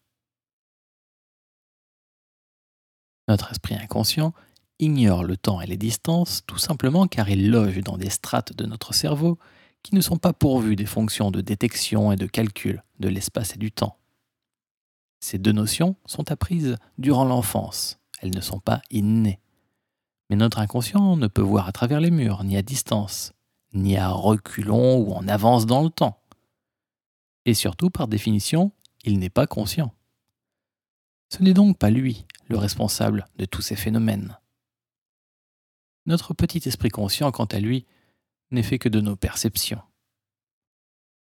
Notre 3.29 3.53
esprit 3.53 3.77
inconscient 3.77 4.35
ignore 4.79 5.23
le 5.23 5.37
temps 5.37 5.61
et 5.61 5.67
les 5.67 5.77
distances 5.77 6.43
tout 6.47 6.59
simplement 6.59 7.07
car 7.07 7.31
il 7.31 7.51
loge 7.51 7.79
dans 7.81 7.97
des 7.97 8.11
strates 8.11 8.53
de 8.53 8.67
notre 8.67 8.93
cerveau 8.93 9.39
qui 9.83 9.95
ne 9.95 10.01
sont 10.01 10.17
pas 10.17 10.33
pourvues 10.33 10.77
des 10.77 10.87
fonctions 10.87 11.31
de 11.31 11.41
détection 11.41 12.12
et 12.12 12.17
de 12.17 12.27
calcul 12.27 12.83
de 12.99 13.09
l'espace 13.09 13.55
et 13.55 13.59
du 13.59 13.71
temps. 13.71 13.97
Ces 15.23 15.38
deux 15.38 15.52
notions 15.52 15.95
sont 16.05 16.33
apprises 16.33 16.76
durant 16.99 17.25
l'enfance, 17.25 18.00
elles 18.21 18.35
ne 18.35 18.41
sont 18.41 18.59
pas 18.59 18.83
innées. 18.91 19.38
Mais 20.29 20.35
notre 20.35 20.59
inconscient 20.59 21.17
ne 21.17 21.29
peut 21.29 21.41
voir 21.41 21.69
à 21.69 21.73
travers 21.73 22.00
les 22.00 22.11
murs, 22.11 22.43
ni 22.43 22.57
à 22.57 22.62
distance, 22.62 23.33
ni 23.73 23.97
à 23.97 24.09
reculons 24.09 24.97
ou 24.97 25.12
en 25.12 25.29
avance 25.29 25.64
dans 25.64 25.85
le 25.85 25.91
temps. 25.91 26.21
Et 27.45 27.55
surtout, 27.55 27.88
par 27.88 28.09
définition, 28.09 28.73
il 29.05 29.21
n'est 29.21 29.31
pas 29.31 29.47
conscient. 29.47 29.95
Ce 31.29 31.41
n'est 31.41 31.55
donc 31.55 31.79
pas 31.79 31.91
lui 31.91 32.26
le 32.49 32.59
responsable 32.59 33.29
de 33.37 33.45
tous 33.45 33.62
ces 33.62 33.76
phénomènes. 33.76 34.37
Notre 36.05 36.35
petit 36.35 36.69
esprit 36.69 36.91
conscient, 36.91 37.31
quant 37.31 37.45
à 37.45 37.61
lui, 37.61 37.87
n'est 38.50 38.64
fait 38.64 38.81
que 38.81 38.88
de 38.88 39.00
nos 39.00 39.14
perceptions. 39.14 39.83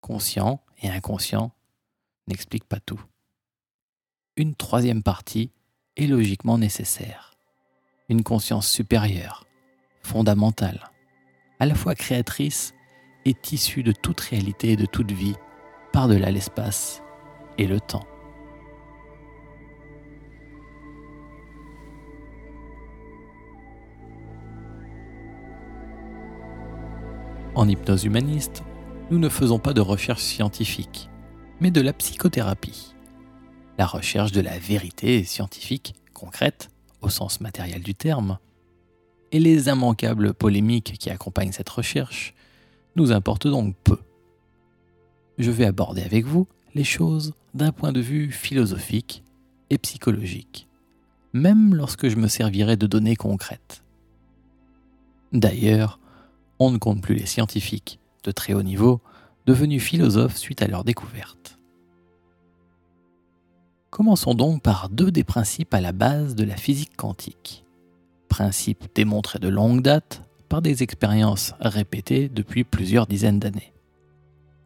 Conscient 0.02 0.62
et 0.82 0.90
inconscient 0.90 1.50
n'expliquent 2.28 2.68
pas 2.68 2.80
tout. 2.80 3.02
Une 4.38 4.54
troisième 4.54 5.02
partie 5.02 5.50
est 5.96 6.06
logiquement 6.06 6.58
nécessaire. 6.58 7.38
Une 8.10 8.22
conscience 8.22 8.68
supérieure, 8.68 9.46
fondamentale, 10.02 10.90
à 11.58 11.64
la 11.64 11.74
fois 11.74 11.94
créatrice 11.94 12.74
est 13.24 13.52
issue 13.52 13.82
de 13.82 13.92
toute 13.92 14.20
réalité 14.20 14.72
et 14.72 14.76
de 14.76 14.84
toute 14.84 15.10
vie, 15.10 15.36
par-delà 15.90 16.30
l'espace 16.30 17.02
et 17.56 17.66
le 17.66 17.80
temps. 17.80 18.06
En 27.54 27.66
hypnose 27.66 28.04
humaniste, 28.04 28.62
nous 29.10 29.18
ne 29.18 29.30
faisons 29.30 29.58
pas 29.58 29.72
de 29.72 29.80
recherche 29.80 30.20
scientifique, 30.20 31.08
mais 31.58 31.70
de 31.70 31.80
la 31.80 31.94
psychothérapie. 31.94 32.95
La 33.78 33.86
recherche 33.86 34.32
de 34.32 34.40
la 34.40 34.58
vérité 34.58 35.22
scientifique, 35.24 35.94
concrète, 36.14 36.70
au 37.02 37.10
sens 37.10 37.40
matériel 37.40 37.82
du 37.82 37.94
terme, 37.94 38.38
et 39.32 39.38
les 39.38 39.68
immanquables 39.68 40.32
polémiques 40.32 40.94
qui 40.98 41.10
accompagnent 41.10 41.52
cette 41.52 41.68
recherche 41.68 42.34
nous 42.96 43.12
importent 43.12 43.48
donc 43.48 43.76
peu. 43.84 43.98
Je 45.38 45.50
vais 45.50 45.66
aborder 45.66 46.02
avec 46.02 46.24
vous 46.24 46.46
les 46.74 46.84
choses 46.84 47.34
d'un 47.52 47.72
point 47.72 47.92
de 47.92 48.00
vue 48.00 48.30
philosophique 48.30 49.22
et 49.68 49.78
psychologique, 49.78 50.68
même 51.34 51.74
lorsque 51.74 52.08
je 52.08 52.16
me 52.16 52.28
servirai 52.28 52.76
de 52.76 52.86
données 52.86 53.16
concrètes. 53.16 53.82
D'ailleurs, 55.32 55.98
on 56.58 56.70
ne 56.70 56.78
compte 56.78 57.02
plus 57.02 57.14
les 57.14 57.26
scientifiques 57.26 57.98
de 58.24 58.30
très 58.30 58.54
haut 58.54 58.62
niveau 58.62 59.02
devenus 59.44 59.82
philosophes 59.82 60.36
suite 60.36 60.62
à 60.62 60.66
leur 60.66 60.84
découverte. 60.84 61.55
Commençons 63.96 64.34
donc 64.34 64.60
par 64.60 64.90
deux 64.90 65.10
des 65.10 65.24
principes 65.24 65.72
à 65.72 65.80
la 65.80 65.92
base 65.92 66.34
de 66.34 66.44
la 66.44 66.58
physique 66.58 66.94
quantique. 66.98 67.64
Principes 68.28 68.84
démontrés 68.94 69.38
de 69.38 69.48
longue 69.48 69.80
date 69.80 70.20
par 70.50 70.60
des 70.60 70.82
expériences 70.82 71.54
répétées 71.60 72.28
depuis 72.28 72.62
plusieurs 72.62 73.06
dizaines 73.06 73.38
d'années, 73.38 73.72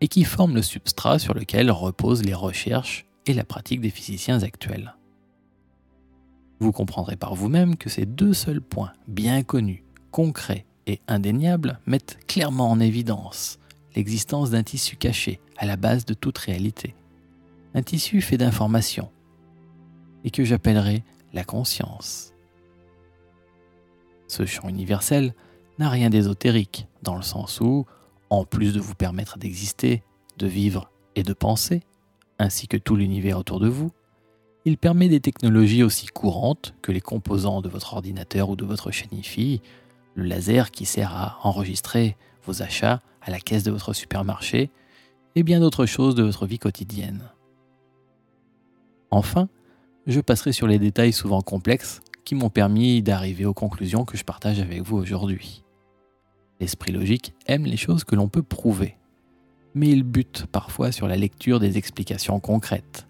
et 0.00 0.08
qui 0.08 0.24
forment 0.24 0.56
le 0.56 0.62
substrat 0.62 1.20
sur 1.20 1.32
lequel 1.32 1.70
reposent 1.70 2.24
les 2.24 2.34
recherches 2.34 3.06
et 3.24 3.32
la 3.32 3.44
pratique 3.44 3.80
des 3.80 3.90
physiciens 3.90 4.42
actuels. 4.42 4.96
Vous 6.58 6.72
comprendrez 6.72 7.14
par 7.14 7.36
vous-même 7.36 7.76
que 7.76 7.88
ces 7.88 8.06
deux 8.06 8.34
seuls 8.34 8.60
points 8.60 8.94
bien 9.06 9.44
connus, 9.44 9.84
concrets 10.10 10.66
et 10.88 11.00
indéniables 11.06 11.78
mettent 11.86 12.18
clairement 12.26 12.68
en 12.68 12.80
évidence 12.80 13.60
l'existence 13.94 14.50
d'un 14.50 14.64
tissu 14.64 14.96
caché 14.96 15.38
à 15.56 15.66
la 15.66 15.76
base 15.76 16.04
de 16.04 16.14
toute 16.14 16.38
réalité. 16.38 16.96
Un 17.74 17.82
tissu 17.84 18.22
fait 18.22 18.36
d'informations 18.36 19.08
et 20.24 20.30
que 20.30 20.44
j'appellerai 20.44 21.02
la 21.32 21.44
conscience. 21.44 22.32
Ce 24.28 24.46
champ 24.46 24.68
universel 24.68 25.34
n'a 25.78 25.88
rien 25.88 26.10
d'ésotérique, 26.10 26.86
dans 27.02 27.16
le 27.16 27.22
sens 27.22 27.60
où, 27.60 27.86
en 28.28 28.44
plus 28.44 28.72
de 28.72 28.80
vous 28.80 28.94
permettre 28.94 29.38
d'exister, 29.38 30.02
de 30.38 30.46
vivre 30.46 30.90
et 31.16 31.22
de 31.22 31.32
penser, 31.32 31.82
ainsi 32.38 32.68
que 32.68 32.76
tout 32.76 32.96
l'univers 32.96 33.38
autour 33.38 33.60
de 33.60 33.68
vous, 33.68 33.90
il 34.64 34.76
permet 34.76 35.08
des 35.08 35.20
technologies 35.20 35.82
aussi 35.82 36.06
courantes 36.06 36.74
que 36.82 36.92
les 36.92 37.00
composants 37.00 37.62
de 37.62 37.68
votre 37.68 37.94
ordinateur 37.94 38.50
ou 38.50 38.56
de 38.56 38.64
votre 38.64 38.90
chaîne 38.90 39.08
le 40.14 40.24
laser 40.24 40.70
qui 40.70 40.84
sert 40.84 41.14
à 41.14 41.38
enregistrer 41.42 42.16
vos 42.44 42.62
achats 42.62 43.00
à 43.22 43.30
la 43.30 43.38
caisse 43.38 43.62
de 43.62 43.70
votre 43.70 43.92
supermarché 43.92 44.70
et 45.34 45.42
bien 45.42 45.60
d'autres 45.60 45.86
choses 45.86 46.14
de 46.14 46.22
votre 46.22 46.46
vie 46.46 46.58
quotidienne. 46.58 47.30
Enfin, 49.10 49.48
je 50.06 50.20
passerai 50.20 50.52
sur 50.52 50.66
les 50.66 50.78
détails 50.78 51.12
souvent 51.12 51.42
complexes 51.42 52.00
qui 52.24 52.34
m'ont 52.34 52.50
permis 52.50 53.02
d'arriver 53.02 53.44
aux 53.44 53.54
conclusions 53.54 54.04
que 54.04 54.16
je 54.16 54.24
partage 54.24 54.60
avec 54.60 54.82
vous 54.82 54.96
aujourd'hui. 54.96 55.64
L'esprit 56.60 56.92
logique 56.92 57.34
aime 57.46 57.64
les 57.64 57.76
choses 57.76 58.04
que 58.04 58.14
l'on 58.14 58.28
peut 58.28 58.42
prouver, 58.42 58.96
mais 59.74 59.88
il 59.88 60.02
bute 60.02 60.46
parfois 60.46 60.92
sur 60.92 61.08
la 61.08 61.16
lecture 61.16 61.60
des 61.60 61.78
explications 61.78 62.40
concrètes. 62.40 63.06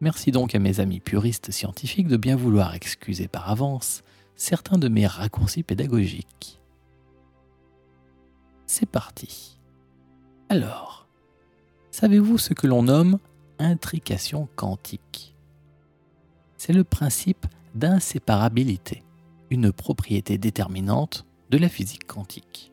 Merci 0.00 0.30
donc 0.30 0.54
à 0.54 0.58
mes 0.60 0.78
amis 0.78 1.00
puristes 1.00 1.50
scientifiques 1.50 2.06
de 2.06 2.16
bien 2.16 2.36
vouloir 2.36 2.74
excuser 2.74 3.26
par 3.26 3.50
avance 3.50 4.02
certains 4.36 4.78
de 4.78 4.88
mes 4.88 5.06
raccourcis 5.06 5.64
pédagogiques. 5.64 6.60
C'est 8.66 8.86
parti. 8.86 9.58
Alors, 10.48 11.08
savez-vous 11.90 12.38
ce 12.38 12.54
que 12.54 12.66
l'on 12.66 12.84
nomme 12.84 13.18
intrication 13.58 14.48
quantique? 14.54 15.34
C'est 16.58 16.72
le 16.72 16.82
principe 16.82 17.46
d'inséparabilité, 17.76 19.04
une 19.48 19.72
propriété 19.72 20.38
déterminante 20.38 21.24
de 21.50 21.56
la 21.56 21.68
physique 21.68 22.06
quantique. 22.06 22.72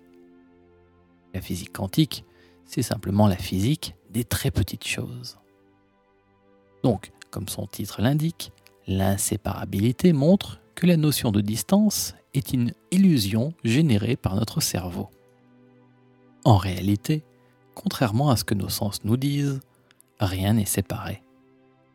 La 1.36 1.39
physique 1.39 1.72
quantique, 1.72 2.25
c'est 2.65 2.82
simplement 2.82 3.27
la 3.27 3.38
physique 3.38 3.96
des 4.10 4.24
très 4.24 4.50
petites 4.50 4.88
choses. 4.88 5.38
Donc, 6.84 7.12
comme 7.30 7.48
son 7.48 7.68
titre 7.68 8.01
l'indique, 8.01 8.51
l'inséparabilité 8.88 10.13
montre 10.13 10.60
que 10.74 10.88
la 10.88 10.98
notion 10.98 11.32
de 11.32 11.42
distance 11.42 12.15
est 12.34 12.54
une 12.54 12.74
illusion 12.89 13.54
générée 13.63 14.15
par 14.15 14.36
notre 14.36 14.62
cerveau. 14.62 15.10
En 16.44 16.58
réalité, 16.58 17.24
contrairement 17.75 18.32
à 18.32 18.36
ce 18.36 18.44
que 18.44 18.56
nos 18.56 18.70
sens 18.70 19.04
nous 19.04 19.18
disent, 19.18 19.60
rien 20.20 20.54
n'est 20.54 20.65
séparé. 20.65 21.22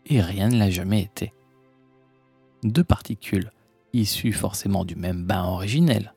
Et 0.06 0.20
rien 0.20 0.48
ne 0.48 0.58
l'a 0.58 0.70
jamais 0.70 1.02
été. 1.02 1.32
Deux 2.62 2.84
particules, 2.84 3.50
issues 3.92 4.32
forcément 4.32 4.84
du 4.84 4.96
même 4.96 5.24
bain 5.24 5.44
originel, 5.44 6.14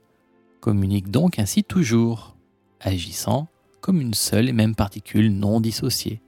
communiquent 0.60 1.12
donc 1.12 1.40
ainsi 1.40 1.64
toujours, 1.64 2.36
agissant 2.80 3.48
comme 3.82 4.02
une 4.02 4.14
seule 4.14 4.50
et 4.50 4.54
même 4.54 4.76
particule 4.76 5.32
non 5.32 5.60
dissociée, 5.60 6.22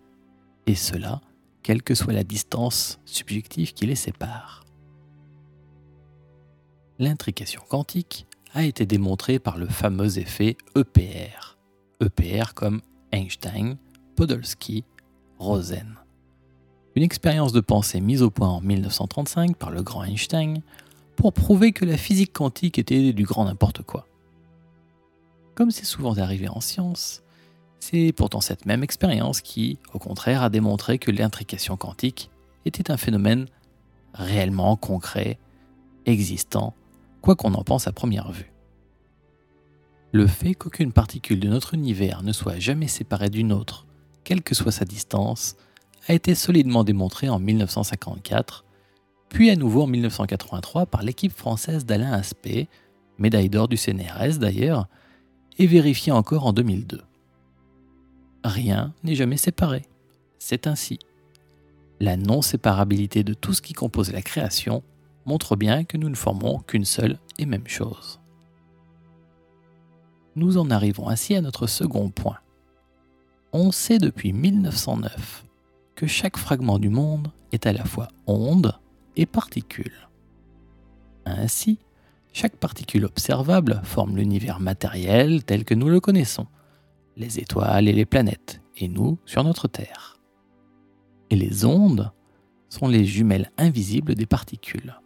et 0.67 0.75
cela, 0.75 1.22
quelle 1.63 1.84
que 1.84 1.95
soit 1.95 2.13
la 2.13 2.24
distance 2.24 3.00
subjective 3.05 3.74
qui 3.74 3.86
les 3.86 3.95
sépare 3.95 4.65
l'intrication 7.00 7.62
quantique 7.67 8.25
a 8.53 8.63
été 8.63 8.86
démontrée 8.86 9.39
par 9.39 9.57
le 9.57 9.67
fameux 9.67 10.17
effet 10.17 10.57
EPR. 10.75 11.57
EPR 12.01 12.53
comme 12.53 12.81
Einstein, 13.12 13.77
Podolsky, 14.15 14.84
Rosen. 15.38 15.95
Une 16.96 17.04
expérience 17.04 17.52
de 17.52 17.60
pensée 17.60 18.00
mise 18.00 18.22
au 18.22 18.30
point 18.30 18.48
en 18.48 18.62
1935 18.62 19.58
par 19.58 19.70
le 19.70 19.84
grand 19.84 20.06
Einstein 20.06 20.62
pour 21.18 21.34
prouver 21.34 21.74
que 21.74 21.84
la 21.84 21.98
physique 21.98 22.32
quantique 22.32 22.80
était 22.80 23.12
du 23.12 23.24
grand 23.24 23.46
n'importe 23.46 23.82
quoi. 23.82 24.08
Comme 25.56 25.72
c'est 25.72 25.86
souvent 25.86 26.18
arrivé 26.18 26.48
en 26.48 26.62
science, 26.62 27.22
c'est 27.80 28.14
pourtant 28.14 28.40
cette 28.40 28.66
même 28.66 28.82
expérience 28.82 29.42
qui, 29.42 29.78
au 29.94 30.00
contraire, 30.00 30.42
a 30.42 30.50
démontré 30.50 30.98
que 30.98 31.12
l'intrication 31.12 31.75
quantique 31.75 32.32
était 32.66 32.90
un 32.92 32.98
phénomène 32.98 33.48
réellement 34.14 34.78
concret, 34.78 35.38
existant 36.06 36.74
quoi 37.22 37.36
qu'on 37.36 37.56
en 37.56 37.64
pense 37.64 37.88
à 37.88 37.92
première 37.92 38.32
vue. 38.32 38.54
Le 40.14 40.28
fait 40.28 40.56
qu'aucune 40.56 40.94
particule 40.94 41.42
de 41.42 41.50
notre 41.50 41.74
univers 41.74 42.24
ne 42.24 42.32
soit 42.32 42.58
jamais 42.58 42.88
séparée 42.88 43.30
d'une 43.30 43.52
autre, 43.52 43.86
quelle 44.24 44.42
que 44.42 44.56
soit 44.56 44.72
sa 44.72 44.86
distance, 44.86 45.58
a 46.08 46.14
été 46.14 46.36
solidement 46.36 46.84
démontré 46.84 47.30
en 47.30 47.40
1954, 47.40 48.66
puis 49.30 49.50
à 49.50 49.56
nouveau 49.56 49.84
en 49.84 49.88
1983 49.88 50.86
par 50.86 51.04
l'équipe 51.04 51.32
française 51.32 51.86
d'Alain 51.86 52.12
Aspect, 52.12 52.68
médaille 53.18 53.50
d'or 53.50 53.68
du 53.68 53.78
CNRS 53.78 54.38
d'ailleurs, 54.40 54.88
et 55.58 55.68
vérifié 55.68 56.12
encore 56.12 56.46
en 56.46 56.54
2002. 56.54 57.02
Rien 58.44 58.94
n'est 59.04 59.16
jamais 59.16 59.38
séparé. 59.38 59.84
C'est 60.38 60.68
ainsi. 60.68 61.00
La 62.00 62.18
non-séparabilité 62.18 63.24
de 63.24 63.34
tout 63.34 63.54
ce 63.54 63.62
qui 63.62 63.74
compose 63.74 64.12
la 64.12 64.22
création 64.22 64.84
montre 65.26 65.56
bien 65.56 65.86
que 65.86 65.98
nous 65.98 66.10
ne 66.10 66.16
formons 66.16 66.60
qu'une 66.60 66.86
seule 66.86 67.18
et 67.40 67.46
même 67.46 67.68
chose. 67.68 68.20
Nous 70.36 70.58
en 70.58 70.70
arrivons 70.70 71.08
ainsi 71.08 71.36
à 71.36 71.42
notre 71.42 71.66
second 71.66 72.10
point. 72.10 72.38
On 73.54 73.72
sait 73.72 73.98
depuis 73.98 74.34
1909 74.34 75.45
que 75.96 76.08
chaque 76.08 76.38
fragment 76.38 76.80
du 76.80 76.90
monde 76.90 77.32
est 77.52 77.66
à 77.66 77.74
la 77.74 77.86
fois 77.86 78.10
onde 78.28 78.78
et 79.16 79.25
particule. 79.25 80.10
Ainsi, 81.25 81.80
chaque 82.34 82.58
particule 82.58 83.06
observable 83.06 83.82
forme 83.84 84.18
l'univers 84.18 84.60
matériel 84.60 85.44
tel 85.44 85.64
que 85.64 85.74
nous 85.74 85.88
le 85.88 86.00
connaissons, 86.00 86.48
les 87.16 87.40
étoiles 87.40 87.88
et 87.88 87.94
les 87.94 88.06
planètes, 88.06 88.62
et 88.75 88.90
nous 88.90 89.18
sur 89.25 89.44
notre 89.44 89.68
Terre. 89.68 90.20
Et 91.30 91.36
les 91.36 91.66
ondes 91.66 92.12
sont 92.70 92.88
les 92.88 93.06
jumelles 93.06 93.52
invisibles 93.58 94.16
des 94.16 94.25
particules. 94.25 95.00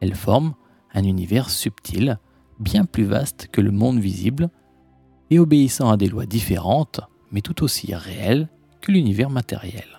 Elles 0.00 0.14
forment 0.14 0.54
un 0.94 1.02
univers 1.02 1.50
subtil, 1.50 2.18
bien 2.60 2.84
plus 2.84 3.04
vaste 3.04 3.48
que 3.50 3.60
le 3.60 3.72
monde 3.72 3.98
visible, 3.98 4.48
et 5.30 5.40
obéissant 5.40 5.90
à 5.90 5.96
des 5.96 6.08
lois 6.08 6.26
différentes, 6.26 7.00
mais 7.32 7.40
tout 7.40 7.64
aussi 7.64 7.92
réelles 7.92 8.48
que 8.80 8.92
l'univers 8.92 9.30
matériel. 9.30 9.95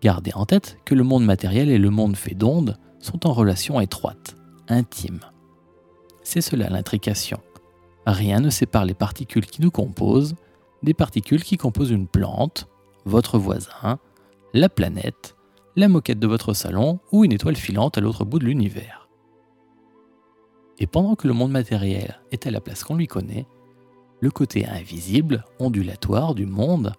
Gardez 0.00 0.32
en 0.34 0.46
tête 0.46 0.78
que 0.84 0.94
le 0.94 1.02
monde 1.02 1.24
matériel 1.24 1.70
et 1.70 1.78
le 1.78 1.90
monde 1.90 2.16
fait 2.16 2.34
d'ondes 2.34 2.78
sont 3.00 3.26
en 3.26 3.32
relation 3.32 3.80
étroite, 3.80 4.36
intime. 4.68 5.20
C'est 6.22 6.40
cela 6.40 6.68
l'intrication. 6.68 7.40
Rien 8.06 8.40
ne 8.40 8.50
sépare 8.50 8.84
les 8.84 8.94
particules 8.94 9.46
qui 9.46 9.62
nous 9.62 9.70
composent 9.70 10.34
des 10.82 10.94
particules 10.94 11.42
qui 11.42 11.56
composent 11.56 11.90
une 11.90 12.06
plante, 12.06 12.68
votre 13.04 13.38
voisin, 13.38 13.98
la 14.54 14.68
planète, 14.68 15.36
la 15.76 15.88
moquette 15.88 16.18
de 16.18 16.26
votre 16.26 16.54
salon 16.54 17.00
ou 17.12 17.24
une 17.24 17.32
étoile 17.32 17.56
filante 17.56 17.98
à 17.98 18.00
l'autre 18.00 18.24
bout 18.24 18.38
de 18.38 18.44
l'univers. 18.44 19.08
Et 20.78 20.86
pendant 20.86 21.16
que 21.16 21.26
le 21.26 21.34
monde 21.34 21.50
matériel 21.50 22.20
est 22.30 22.46
à 22.46 22.50
la 22.50 22.60
place 22.60 22.84
qu'on 22.84 22.96
lui 22.96 23.08
connaît, 23.08 23.46
le 24.20 24.30
côté 24.30 24.66
invisible, 24.66 25.44
ondulatoire 25.58 26.34
du 26.34 26.46
monde 26.46 26.92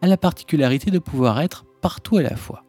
a 0.00 0.06
la 0.06 0.16
particularité 0.16 0.90
de 0.90 0.98
pouvoir 0.98 1.40
être 1.40 1.64
partout 1.80 2.16
à 2.16 2.22
la 2.22 2.36
fois. 2.36 2.64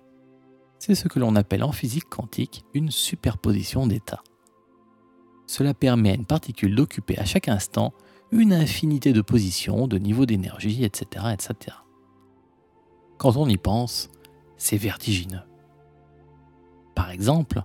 C'est 0.79 0.95
ce 0.95 1.07
que 1.07 1.19
l'on 1.19 1.35
appelle 1.35 1.63
en 1.63 1.71
physique 1.71 2.09
quantique 2.09 2.63
une 2.73 2.91
superposition 2.91 3.87
d'états. 3.87 4.23
Cela 5.45 5.73
permet 5.73 6.11
à 6.11 6.15
une 6.15 6.25
particule 6.25 6.75
d'occuper 6.75 7.17
à 7.17 7.25
chaque 7.25 7.47
instant 7.49 7.93
une 8.31 8.53
infinité 8.53 9.13
de 9.13 9.21
positions, 9.21 9.87
de 9.87 9.97
niveaux 9.97 10.25
d'énergie, 10.25 10.83
etc., 10.83 11.25
etc. 11.33 11.77
Quand 13.17 13.35
on 13.35 13.47
y 13.47 13.57
pense, 13.57 14.09
c'est 14.57 14.77
vertigineux. 14.77 15.41
Par 16.95 17.09
exemple, 17.09 17.63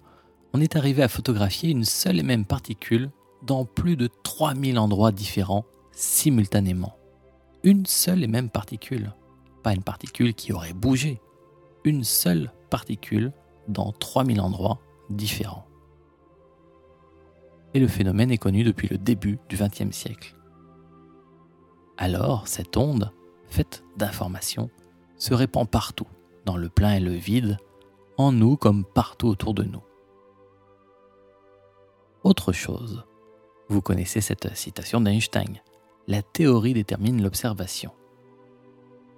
on 0.52 0.60
est 0.60 0.76
arrivé 0.76 1.02
à 1.02 1.08
photographier 1.08 1.70
une 1.70 1.84
seule 1.84 2.18
et 2.18 2.22
même 2.22 2.46
particule 2.46 3.10
dans 3.42 3.64
plus 3.64 3.96
de 3.96 4.08
3000 4.22 4.78
endroits 4.78 5.12
différents 5.12 5.64
simultanément. 5.92 6.96
Une 7.62 7.86
seule 7.86 8.24
et 8.24 8.28
même 8.28 8.48
particule, 8.48 9.12
pas 9.62 9.74
une 9.74 9.82
particule 9.82 10.34
qui 10.34 10.52
aurait 10.52 10.72
bougé, 10.72 11.20
une 11.84 12.04
seule 12.04 12.52
particule 12.70 13.32
dans 13.68 13.92
3000 13.92 14.40
endroits 14.40 14.80
différents. 15.10 15.66
Et 17.74 17.80
le 17.80 17.88
phénomène 17.88 18.30
est 18.30 18.38
connu 18.38 18.64
depuis 18.64 18.88
le 18.88 18.98
début 18.98 19.38
du 19.48 19.56
XXe 19.56 19.94
siècle. 19.94 20.36
Alors, 21.96 22.48
cette 22.48 22.76
onde, 22.76 23.12
faite 23.46 23.84
d'informations, 23.96 24.70
se 25.16 25.34
répand 25.34 25.68
partout, 25.68 26.08
dans 26.44 26.56
le 26.56 26.68
plein 26.68 26.94
et 26.94 27.00
le 27.00 27.12
vide, 27.12 27.58
en 28.16 28.32
nous 28.32 28.56
comme 28.56 28.84
partout 28.84 29.28
autour 29.28 29.54
de 29.54 29.64
nous. 29.64 29.82
Autre 32.22 32.52
chose, 32.52 33.04
vous 33.68 33.82
connaissez 33.82 34.20
cette 34.20 34.56
citation 34.56 35.00
d'Einstein, 35.00 35.60
la 36.06 36.22
théorie 36.22 36.74
détermine 36.74 37.22
l'observation. 37.22 37.92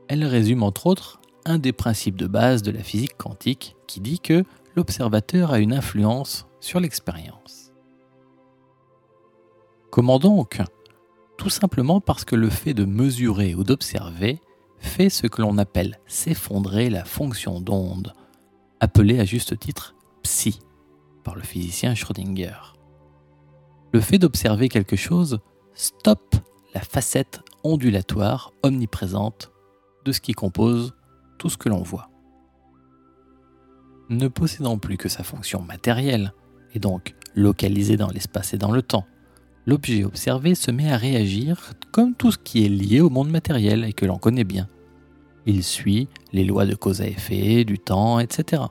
Elle 0.08 0.24
résume 0.24 0.62
entre 0.62 0.86
autres 0.86 1.20
un 1.46 1.58
des 1.58 1.72
principes 1.72 2.16
de 2.16 2.26
base 2.26 2.62
de 2.62 2.72
la 2.72 2.82
physique 2.82 3.16
quantique 3.16 3.76
qui 3.86 4.00
dit 4.00 4.20
que 4.20 4.44
l'observateur 4.74 5.52
a 5.52 5.60
une 5.60 5.72
influence 5.72 6.46
sur 6.60 6.80
l'expérience. 6.80 7.72
Comment 9.90 10.18
donc? 10.18 10.60
Tout 11.38 11.48
simplement 11.48 12.00
parce 12.00 12.24
que 12.24 12.36
le 12.36 12.50
fait 12.50 12.74
de 12.74 12.84
mesurer 12.84 13.54
ou 13.54 13.62
d'observer 13.64 14.40
fait 14.78 15.08
ce 15.08 15.26
que 15.26 15.40
l'on 15.40 15.56
appelle 15.58 15.98
s'effondrer 16.06 16.90
la 16.90 17.04
fonction 17.04 17.60
d'onde, 17.60 18.12
appelée 18.80 19.20
à 19.20 19.24
juste 19.24 19.58
titre 19.58 19.94
psi 20.22 20.60
par 21.24 21.36
le 21.36 21.42
physicien 21.42 21.94
Schrödinger. 21.94 22.74
Le 23.92 24.00
fait 24.00 24.18
d'observer 24.18 24.68
quelque 24.68 24.96
chose 24.96 25.38
stoppe 25.74 26.36
la 26.74 26.80
facette 26.80 27.40
ondulatoire 27.62 28.52
omniprésente 28.62 29.52
de 30.04 30.12
ce 30.12 30.20
qui 30.20 30.32
compose 30.32 30.95
tout 31.38 31.48
ce 31.48 31.56
que 31.56 31.68
l'on 31.68 31.82
voit. 31.82 32.10
Ne 34.08 34.28
possédant 34.28 34.78
plus 34.78 34.96
que 34.96 35.08
sa 35.08 35.22
fonction 35.22 35.62
matérielle, 35.62 36.32
et 36.74 36.78
donc 36.78 37.14
localisée 37.34 37.96
dans 37.96 38.10
l'espace 38.10 38.54
et 38.54 38.58
dans 38.58 38.70
le 38.70 38.82
temps, 38.82 39.06
l'objet 39.66 40.04
observé 40.04 40.54
se 40.54 40.70
met 40.70 40.90
à 40.90 40.96
réagir 40.96 41.72
comme 41.92 42.14
tout 42.14 42.30
ce 42.30 42.38
qui 42.38 42.64
est 42.64 42.68
lié 42.68 43.00
au 43.00 43.10
monde 43.10 43.30
matériel 43.30 43.84
et 43.84 43.92
que 43.92 44.06
l'on 44.06 44.18
connaît 44.18 44.44
bien. 44.44 44.68
Il 45.44 45.62
suit 45.62 46.08
les 46.32 46.44
lois 46.44 46.66
de 46.66 46.74
cause 46.74 47.02
à 47.02 47.06
effet, 47.06 47.64
du 47.64 47.78
temps, 47.78 48.18
etc. 48.18 48.62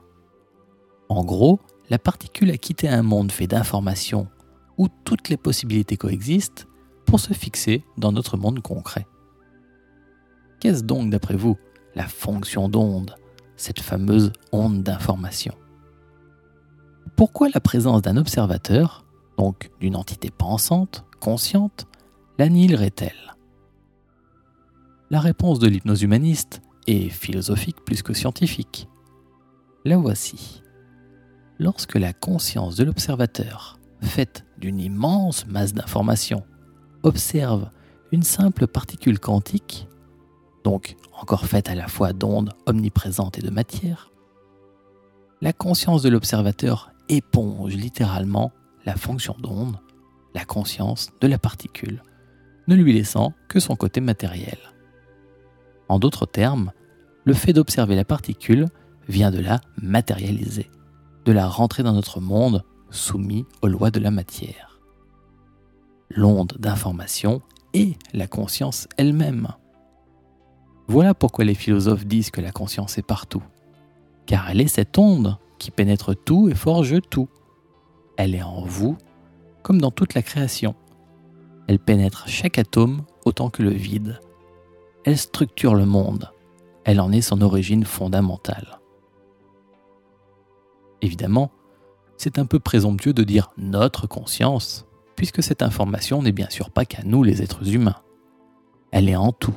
En 1.10 1.24
gros, 1.24 1.60
la 1.90 2.00
particule 2.00 2.52
a 2.52 2.58
quitté 2.58 2.90
un 2.90 3.04
monde 3.04 3.32
fait 3.32 3.48
d'informations 3.48 4.28
où 4.78 4.88
toutes 5.04 5.30
les 5.30 5.38
possibilités 5.38 5.98
coexistent 5.98 6.68
pour 7.06 7.20
se 7.20 7.34
fixer 7.34 7.84
dans 7.98 8.12
notre 8.12 8.38
monde 8.38 8.62
concret. 8.62 9.06
Qu'est-ce 10.60 10.84
donc, 10.84 11.10
d'après 11.10 11.36
vous, 11.36 11.58
la 11.96 12.08
fonction 12.08 12.70
d'onde, 12.70 13.16
cette 13.58 13.80
fameuse 13.80 14.32
onde 14.52 14.84
d'information 14.84 15.56
Pourquoi 17.16 17.50
la 17.54 17.62
présence 17.62 18.02
d'un 18.02 18.18
observateur, 18.18 19.06
donc 19.38 19.72
d'une 19.80 19.96
entité 19.96 20.30
pensante, 20.30 21.06
consciente, 21.20 21.88
l'annihilerait-elle? 22.38 23.36
La 25.10 25.20
réponse 25.20 25.60
de 25.60 25.68
l'hypnose 25.68 26.02
humaniste 26.02 26.62
est 26.88 27.10
philosophique 27.10 27.84
plus 27.86 28.02
que 28.02 28.14
scientifique. 28.14 28.90
La 29.86 29.98
voici. 29.98 30.64
Lorsque 31.60 31.96
la 31.96 32.12
conscience 32.12 32.76
de 32.76 32.84
l'observateur, 32.84 33.80
faite 34.02 34.46
d'une 34.58 34.80
immense 34.80 35.46
masse 35.48 35.74
d'informations, 35.74 36.44
observe 37.04 37.70
une 38.12 38.24
simple 38.24 38.68
particule 38.68 39.20
quantique, 39.20 39.88
donc 40.66 40.98
encore 41.14 41.46
faite 41.46 41.70
à 41.70 41.76
la 41.76 41.88
fois 41.88 42.12
d'ondes 42.12 42.52
omniprésentes 42.66 43.38
et 43.38 43.42
de 43.42 43.50
matière, 43.50 44.12
la 45.42 45.54
conscience 45.54 46.02
de 46.02 46.10
l'observateur 46.10 46.92
éponge 47.08 47.76
littéralement 47.76 48.52
la 48.86 48.96
fonction 48.96 49.36
d'onde, 49.40 49.80
la 50.34 50.44
conscience 50.44 51.12
de 51.22 51.28
la 51.28 51.38
particule, 51.38 52.04
ne 52.68 52.76
lui 52.76 52.92
laissant 52.92 53.34
que 53.48 53.60
son 53.62 53.76
côté 53.76 54.02
matériel. 54.02 54.58
En 55.88 56.00
d'autres 56.00 56.26
termes, 56.26 56.72
le 57.24 57.34
fait 57.34 57.54
d'observer 57.54 57.96
la 57.96 58.04
particule 58.04 58.66
vient 59.08 59.32
de 59.32 59.40
la 59.40 59.62
matérialiser, 59.82 60.70
de 61.26 61.32
la 61.32 61.48
rentrer 61.48 61.84
dans 61.84 61.94
notre 61.94 62.20
monde 62.20 62.64
soumis 62.90 63.46
aux 63.62 63.68
lois 63.68 63.92
de 63.92 64.00
la 64.00 64.12
matière 64.12 64.76
l'onde 66.10 66.54
d'information 66.60 67.42
et 67.74 67.98
la 68.14 68.28
conscience 68.28 68.88
elle-même. 68.98 69.50
Voilà 70.88 71.14
pourquoi 71.14 71.46
les 71.46 71.56
philosophes 71.56 72.06
disent 72.06 72.32
que 72.32 72.42
la 72.42 72.52
conscience 72.52 72.98
est 72.98 73.06
partout. 73.06 73.44
Car 74.26 74.50
elle 74.50 74.62
est 74.62 74.68
cette 74.68 74.98
onde 74.98 75.38
qui 75.58 75.72
pénètre 75.72 76.16
tout 76.16 76.50
et 76.50 76.56
forge 76.56 77.00
tout. 77.10 77.30
Elle 78.18 78.36
est 78.36 78.44
en 78.44 78.64
vous 78.64 78.98
comme 79.64 79.82
dans 79.82 79.92
toute 79.92 80.14
la 80.14 80.22
création. 80.22 80.76
Elle 81.68 81.80
pénètre 81.80 82.28
chaque 82.28 82.60
atome 82.60 83.04
autant 83.26 83.50
que 83.50 83.64
le 83.64 83.72
vide. 83.72 84.20
Elle 85.04 85.18
structure 85.18 85.74
le 85.74 85.88
monde. 85.88 86.32
Elle 86.84 87.00
en 87.00 87.12
est 87.12 87.22
son 87.22 87.42
origine 87.42 87.84
fondamentale. 87.84 88.80
Évidemment, 91.02 91.52
c'est 92.18 92.38
un 92.38 92.46
peu 92.46 92.60
présomptueux 92.60 93.14
de 93.14 93.24
dire 93.24 93.52
notre 93.58 94.06
conscience, 94.06 94.86
puisque 95.16 95.42
cette 95.42 95.64
information 95.64 96.22
n'est 96.22 96.32
bien 96.32 96.50
sûr 96.50 96.70
pas 96.70 96.86
qu'à 96.86 97.04
nous 97.04 97.24
les 97.24 97.42
êtres 97.42 97.74
humains. 97.74 98.02
Elle 98.92 99.10
est 99.10 99.16
en 99.16 99.32
tout. 99.32 99.56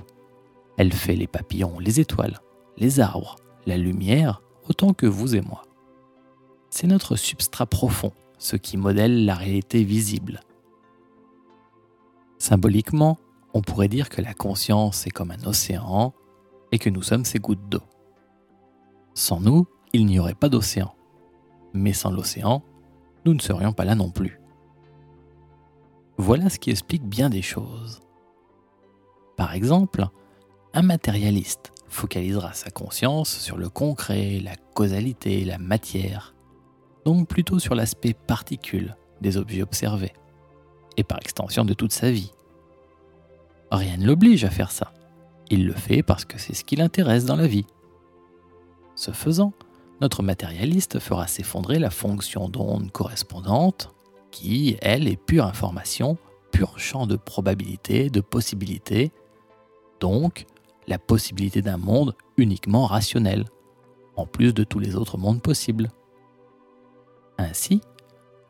Elle 0.78 0.92
fait 0.92 1.16
les 1.16 1.26
papillons, 1.26 1.80
les 1.80 1.98
étoiles, 1.98 2.38
les 2.76 3.00
arbres, 3.00 3.34
la 3.66 3.76
lumière, 3.76 4.42
autant 4.68 4.94
que 4.94 5.06
vous 5.06 5.34
et 5.34 5.40
moi. 5.40 5.64
C'est 6.70 6.86
notre 6.86 7.16
substrat 7.16 7.66
profond, 7.66 8.12
ce 8.38 8.54
qui 8.54 8.76
modèle 8.76 9.24
la 9.24 9.34
réalité 9.34 9.82
visible. 9.82 10.40
Symboliquement, 12.38 13.18
on 13.54 13.60
pourrait 13.60 13.88
dire 13.88 14.08
que 14.08 14.22
la 14.22 14.34
conscience 14.34 15.04
est 15.04 15.10
comme 15.10 15.32
un 15.32 15.44
océan 15.44 16.14
et 16.70 16.78
que 16.78 16.90
nous 16.90 17.02
sommes 17.02 17.24
ces 17.24 17.40
gouttes 17.40 17.68
d'eau. 17.68 17.82
Sans 19.14 19.40
nous, 19.40 19.66
il 19.92 20.06
n'y 20.06 20.20
aurait 20.20 20.34
pas 20.34 20.48
d'océan. 20.48 20.94
Mais 21.72 21.92
sans 21.92 22.12
l'océan, 22.12 22.62
nous 23.24 23.34
ne 23.34 23.40
serions 23.40 23.72
pas 23.72 23.84
là 23.84 23.96
non 23.96 24.10
plus. 24.10 24.40
Voilà 26.18 26.48
ce 26.50 26.60
qui 26.60 26.70
explique 26.70 27.04
bien 27.04 27.30
des 27.30 27.42
choses. 27.42 28.00
Par 29.36 29.54
exemple, 29.54 30.06
un 30.74 30.82
matérialiste 30.82 31.72
focalisera 31.88 32.52
sa 32.52 32.70
conscience 32.70 33.38
sur 33.38 33.56
le 33.56 33.68
concret, 33.68 34.40
la 34.42 34.56
causalité, 34.74 35.44
la 35.44 35.58
matière, 35.58 36.34
donc 37.04 37.28
plutôt 37.28 37.58
sur 37.58 37.74
l'aspect 37.74 38.14
particule 38.14 38.96
des 39.20 39.36
objets 39.36 39.62
observés, 39.62 40.12
et 40.96 41.04
par 41.04 41.18
extension 41.18 41.64
de 41.64 41.74
toute 41.74 41.92
sa 41.92 42.10
vie. 42.10 42.32
Rien 43.70 43.96
ne 43.96 44.06
l'oblige 44.06 44.44
à 44.44 44.50
faire 44.50 44.70
ça. 44.70 44.92
Il 45.50 45.66
le 45.66 45.72
fait 45.72 46.02
parce 46.02 46.24
que 46.24 46.38
c'est 46.38 46.54
ce 46.54 46.64
qui 46.64 46.76
l'intéresse 46.76 47.24
dans 47.24 47.36
la 47.36 47.46
vie. 47.46 47.66
Ce 48.94 49.10
faisant, 49.10 49.52
notre 50.00 50.22
matérialiste 50.22 50.98
fera 50.98 51.26
s'effondrer 51.26 51.78
la 51.78 51.90
fonction 51.90 52.48
d'onde 52.48 52.92
correspondante, 52.92 53.94
qui, 54.30 54.76
elle, 54.82 55.08
est 55.08 55.16
pure 55.16 55.46
information, 55.46 56.18
pur 56.52 56.78
champ 56.78 57.06
de 57.06 57.16
probabilité, 57.16 58.10
de 58.10 58.20
possibilité, 58.20 59.12
donc 60.00 60.46
la 60.88 60.98
possibilité 60.98 61.62
d'un 61.62 61.76
monde 61.76 62.16
uniquement 62.36 62.86
rationnel, 62.86 63.44
en 64.16 64.26
plus 64.26 64.52
de 64.52 64.64
tous 64.64 64.78
les 64.78 64.96
autres 64.96 65.18
mondes 65.18 65.42
possibles. 65.42 65.90
Ainsi, 67.36 67.82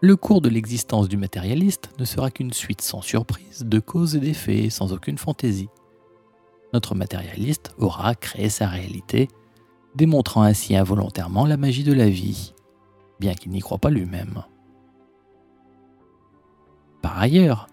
le 0.00 0.16
cours 0.16 0.40
de 0.40 0.48
l'existence 0.48 1.08
du 1.08 1.16
matérialiste 1.16 1.90
ne 1.98 2.04
sera 2.04 2.30
qu'une 2.30 2.52
suite 2.52 2.80
sans 2.80 3.02
surprise 3.02 3.64
de 3.64 3.80
causes 3.80 4.14
et 4.14 4.20
d'effets 4.20 4.70
sans 4.70 4.92
aucune 4.92 5.18
fantaisie. 5.18 5.68
Notre 6.72 6.94
matérialiste 6.94 7.74
aura 7.78 8.14
créé 8.14 8.48
sa 8.48 8.68
réalité, 8.68 9.28
démontrant 9.96 10.42
ainsi 10.42 10.76
involontairement 10.76 11.44
la 11.44 11.56
magie 11.56 11.82
de 11.82 11.92
la 11.92 12.08
vie, 12.08 12.54
bien 13.18 13.34
qu'il 13.34 13.50
n'y 13.50 13.60
croit 13.60 13.78
pas 13.78 13.90
lui-même. 13.90 14.44
Par 17.02 17.18
ailleurs, 17.18 17.66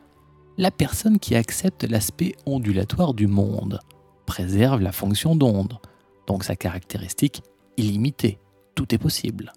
la 0.58 0.72
personne 0.72 1.20
qui 1.20 1.36
accepte 1.36 1.84
l'aspect 1.84 2.36
ondulatoire 2.46 3.14
du 3.14 3.28
monde 3.28 3.80
préserve 4.26 4.82
la 4.82 4.92
fonction 4.92 5.36
d'onde, 5.36 5.80
donc 6.28 6.44
sa 6.44 6.56
caractéristique 6.56 7.44
illimitée. 7.78 8.40
Tout 8.74 8.94
est 8.94 9.00
possible. 9.00 9.54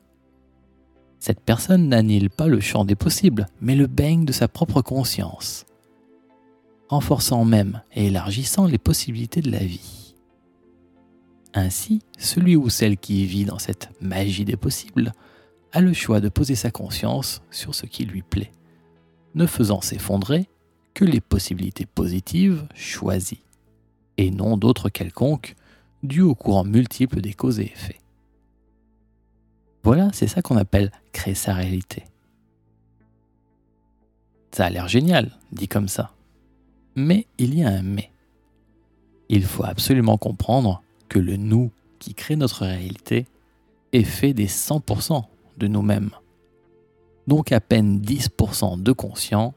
Cette 1.19 1.41
personne 1.41 1.89
n'annule 1.89 2.31
pas 2.31 2.47
le 2.47 2.61
champ 2.61 2.85
des 2.85 2.95
possibles, 2.95 3.47
mais 3.61 3.75
le 3.75 3.89
baigne 3.89 4.25
de 4.25 4.33
sa 4.33 4.47
propre 4.47 4.83
conscience, 4.83 5.67
renforçant 6.89 7.45
même 7.45 7.83
et 7.93 8.07
élargissant 8.07 8.67
les 8.67 8.79
possibilités 8.79 9.41
de 9.41 9.51
la 9.51 9.59
vie. 9.59 10.15
Ainsi, 11.55 12.01
celui 12.19 12.55
ou 12.55 12.69
celle 12.69 12.99
qui 12.99 13.25
vit 13.25 13.45
dans 13.45 13.59
cette 13.59 13.91
magie 14.01 14.45
des 14.45 14.57
possibles 14.57 15.13
a 15.73 15.81
le 15.81 15.93
choix 15.93 16.21
de 16.21 16.29
poser 16.29 16.55
sa 16.55 16.71
conscience 16.71 17.43
sur 17.51 17.75
ce 17.75 17.87
qui 17.87 18.05
lui 18.05 18.23
plaît, 18.23 18.53
ne 19.35 19.47
faisant 19.47 19.81
s'effondrer 19.81 20.49
que 20.95 21.05
les 21.05 21.21
possibilités 21.21 21.87
positives 21.87 22.67
choisies, 22.75 23.45
et 24.19 24.31
non 24.31 24.59
d'autres 24.59 24.91
quelconques, 24.91 25.55
dues 26.03 26.21
au 26.21 26.35
courant 26.35 26.65
multiple 26.65 27.23
des 27.23 27.33
causes 27.33 27.61
et 27.61 27.65
effets. 27.65 28.01
Voilà, 29.85 30.11
c'est 30.13 30.27
ça 30.27 30.43
qu'on 30.43 30.57
appelle 30.57 30.93
créer 31.13 31.35
sa 31.35 31.55
réalité. 31.55 32.05
Ça 34.51 34.67
a 34.67 34.71
l'air 34.71 34.89
génial, 34.89 35.31
dit 35.53 35.69
comme 35.69 35.89
ça. 35.89 36.13
Mais 36.97 37.27
il 37.39 37.55
y 37.55 37.65
a 37.65 37.69
un 37.69 37.83
mais. 37.83 38.11
Il 39.29 39.45
faut 39.45 39.65
absolument 39.65 40.19
comprendre 40.19 40.83
que 41.09 41.19
le 41.19 41.37
nous 41.37 41.71
qui 41.99 42.15
crée 42.15 42.37
notre 42.37 42.65
réalité 42.65 43.27
est 43.93 44.05
fait 44.05 44.35
des 44.35 44.49
100% 44.49 45.25
de 45.59 45.67
nous-mêmes. 45.69 46.11
Donc 47.27 47.53
à 47.53 47.61
peine 47.61 48.01
10% 48.01 48.83
de 48.83 48.93
conscient 48.93 49.55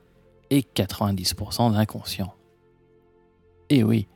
et 0.49 0.65
90% 0.75 1.73
d'inconscient. 1.73 2.33
Et 3.69 3.83
oui, 3.83 4.07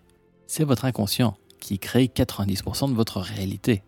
c'est 0.47 0.63
votre 0.63 0.85
inconscient 0.85 1.37
qui 1.59 1.79
crée 1.79 2.05
90% 2.05 2.89
de 2.89 2.95
votre 2.95 3.19
réalité. 3.19 3.83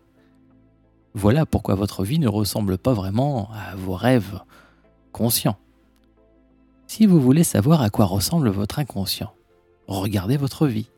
Voilà 1.14 1.46
pourquoi 1.46 1.74
votre 1.74 2.04
vie 2.04 2.18
ne 2.18 2.28
ressemble 2.28 2.78
pas 2.78 2.92
vraiment 2.92 3.50
à 3.52 3.76
vos 3.76 3.94
rêves 3.94 4.40
conscients. 5.12 5.56
Si 6.86 7.06
vous 7.06 7.20
voulez 7.20 7.44
savoir 7.44 7.82
à 7.82 7.90
quoi 7.90 8.04
ressemble 8.04 8.48
votre 8.48 8.78
inconscient, 8.78 9.32
regardez 9.86 10.36
votre 10.36 10.66
vie, 10.66 10.90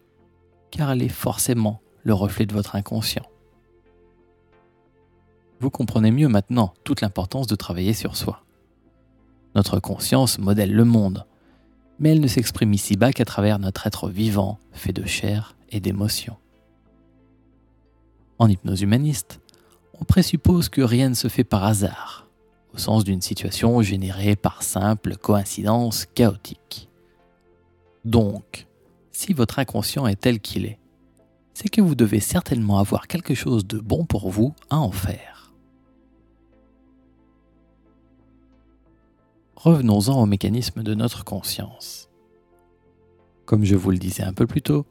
car 0.71 0.91
elle 0.91 1.03
est 1.03 1.09
forcément 1.09 1.81
le 2.05 2.15
reflet 2.15 2.47
de 2.47 2.55
votre 2.55 2.77
inconscient. 2.77 3.27
Vous 5.61 5.71
comprenez 5.71 6.11
mieux 6.11 6.29
maintenant 6.29 6.73
toute 6.85 7.03
l'importance 7.03 7.47
de 7.47 7.55
travailler 7.55 7.93
sur 7.93 8.17
soi. 8.17 8.45
Notre 9.55 9.81
conscience 9.81 10.39
modèle 10.39 10.73
le 10.73 10.85
monde, 10.85 11.27
mais 12.01 12.11
elle 12.11 12.21
ne 12.21 12.27
s'exprime 12.27 12.73
ici-bas 12.73 13.13
qu'à 13.13 13.27
travers 13.27 13.59
notre 13.59 13.87
être 13.87 14.09
vivant, 14.09 14.59
fait 14.73 14.93
de 14.93 15.07
chair 15.07 15.55
et 15.71 15.81
d'émotions. 15.81 16.37
En 18.39 18.49
hypnose 18.49 18.81
humaniste, 18.81 19.41
on 20.01 20.05
présuppose 20.05 20.71
que 20.71 20.81
rien 20.81 21.11
ne 21.11 21.15
se 21.15 21.29
fait 21.29 21.45
par 21.45 21.63
hasard, 21.65 22.27
au 22.75 22.79
sens 22.79 23.05
d'une 23.05 23.21
situation 23.21 23.81
générée 23.83 24.35
par 24.35 24.63
simple 24.63 25.17
coïncidence 25.17 26.07
chaotique. 26.07 26.89
Donc, 28.07 28.67
si 29.13 29.35
votre 29.35 29.59
inconscient 29.59 30.07
est 30.07 30.21
tel 30.21 30.41
qu'il 30.41 30.65
est, 30.65 30.79
c'est 31.53 31.69
que 31.69 31.83
vous 31.83 31.95
devez 31.95 32.21
certainement 32.21 32.79
avoir 32.79 33.07
quelque 33.07 33.35
chose 33.35 33.67
de 33.67 33.79
bon 33.79 34.07
pour 34.07 34.31
vous 34.31 34.55
à 34.71 34.79
en 34.79 34.91
faire. 34.91 35.40
Revenons-en 39.63 40.23
au 40.23 40.25
mécanisme 40.25 40.83
de 40.83 40.95
notre 40.95 41.23
conscience. 41.23 42.09
Comme 43.45 43.67
je 43.67 43.77
vous 43.77 43.91
le 43.91 43.99
disais 43.99 44.23
un 44.23 44.33
peu 44.33 44.47
plus 44.47 44.63
tôt, 44.63 44.87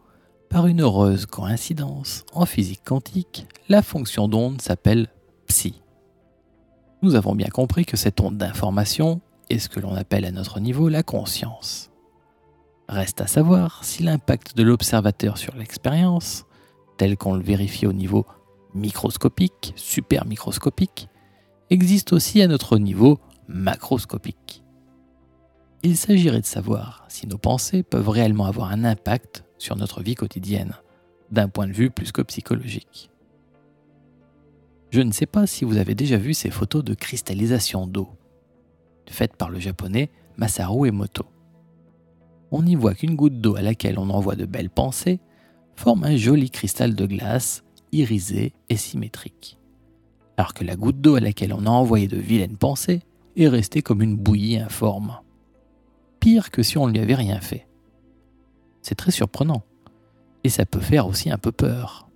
par 0.48 0.68
une 0.68 0.82
heureuse 0.82 1.26
coïncidence, 1.26 2.24
en 2.34 2.46
physique 2.46 2.84
quantique, 2.86 3.48
la 3.68 3.82
fonction 3.82 4.28
d'onde 4.28 4.62
s'appelle 4.62 5.08
psi. 5.48 5.82
Nous 7.02 7.16
avons 7.16 7.34
bien 7.34 7.48
compris 7.48 7.84
que 7.84 7.98
cette 7.98 8.22
onde 8.22 8.38
d'information 8.38 9.22
est 9.50 9.58
ce 9.58 9.70
que 9.70 9.80
l'on 9.80 9.96
appelle 9.96 10.24
à 10.24 10.30
notre 10.32 10.60
niveau 10.60 10.88
la 10.88 11.02
conscience. 11.02 11.90
Reste 12.88 13.22
à 13.22 13.28
savoir 13.28 13.84
si 13.84 14.04
l'impact 14.04 14.56
de 14.56 14.62
l'observateur 14.62 15.40
sur 15.40 15.56
l'expérience, 15.56 16.46
tel 16.98 17.18
qu'on 17.18 17.34
le 17.34 17.42
vérifie 17.42 17.88
au 17.88 17.94
niveau 17.94 18.24
microscopique, 18.76 19.74
super 19.76 20.28
microscopique, 20.28 21.10
existe 21.72 22.14
aussi 22.14 22.40
à 22.44 22.48
notre 22.48 22.78
niveau 22.78 23.18
macroscopique. 23.50 24.64
Il 25.82 25.98
s'agirait 25.98 26.42
de 26.42 26.46
savoir 26.46 27.06
si 27.10 27.26
nos 27.28 27.38
pensées 27.38 27.84
peuvent 27.84 28.10
réellement 28.10 28.46
avoir 28.46 28.72
un 28.72 28.84
impact 28.84 29.44
sur 29.58 29.76
notre 29.76 30.02
vie 30.02 30.16
quotidienne, 30.16 30.76
d'un 31.32 31.50
point 31.50 31.68
de 31.68 31.74
vue 31.74 31.90
plus 31.90 32.12
que 32.12 32.22
psychologique. 32.22 33.10
Je 34.92 35.02
ne 35.02 35.12
sais 35.12 35.26
pas 35.26 35.48
si 35.48 35.66
vous 35.66 35.78
avez 35.78 35.96
déjà 35.96 36.18
vu 36.18 36.34
ces 36.34 36.50
photos 36.50 36.84
de 36.84 36.94
cristallisation 36.94 37.88
d'eau, 37.88 38.10
faites 39.10 39.36
par 39.36 39.50
le 39.50 39.60
japonais 39.60 40.12
Masaru 40.38 40.88
Emoto. 40.88 41.26
On 42.52 42.66
y 42.66 42.76
voit 42.76 42.94
qu'une 42.94 43.16
goutte 43.16 43.42
d'eau 43.42 43.56
à 43.56 43.62
laquelle 43.62 43.98
on 43.98 44.10
envoie 44.10 44.36
de 44.36 44.46
belles 44.46 44.70
pensées 44.70 45.20
forme 45.76 46.04
un 46.04 46.18
joli 46.18 46.52
cristal 46.52 46.94
de 46.94 47.06
glace 47.06 47.64
irisé 47.92 48.54
et 48.70 48.78
symétrique, 48.78 49.58
alors 50.38 50.54
que 50.54 50.64
la 50.64 50.76
goutte 50.76 51.02
d'eau 51.02 51.16
à 51.16 51.20
laquelle 51.20 51.54
on 51.54 51.66
a 51.66 51.70
envoyé 51.70 52.08
de 52.08 52.18
vilaines 52.18 52.58
pensées 52.58 53.02
est 53.36 53.48
restée 53.48 53.82
comme 53.82 54.02
une 54.02 54.16
bouillie 54.16 54.58
informe. 54.58 55.18
Pire 56.20 56.52
que 56.52 56.64
si 56.64 56.78
on 56.78 56.88
ne 56.88 56.94
lui 56.94 57.00
avait 57.00 57.16
rien 57.16 57.40
fait. 57.40 57.68
C'est 58.82 58.96
très 58.96 59.12
surprenant. 59.12 59.64
Et 60.44 60.50
ça 60.50 60.66
peut 60.66 60.80
faire 60.80 61.08
aussi 61.08 61.30
un 61.30 61.38
peu 61.38 61.52
peur. 61.52 62.08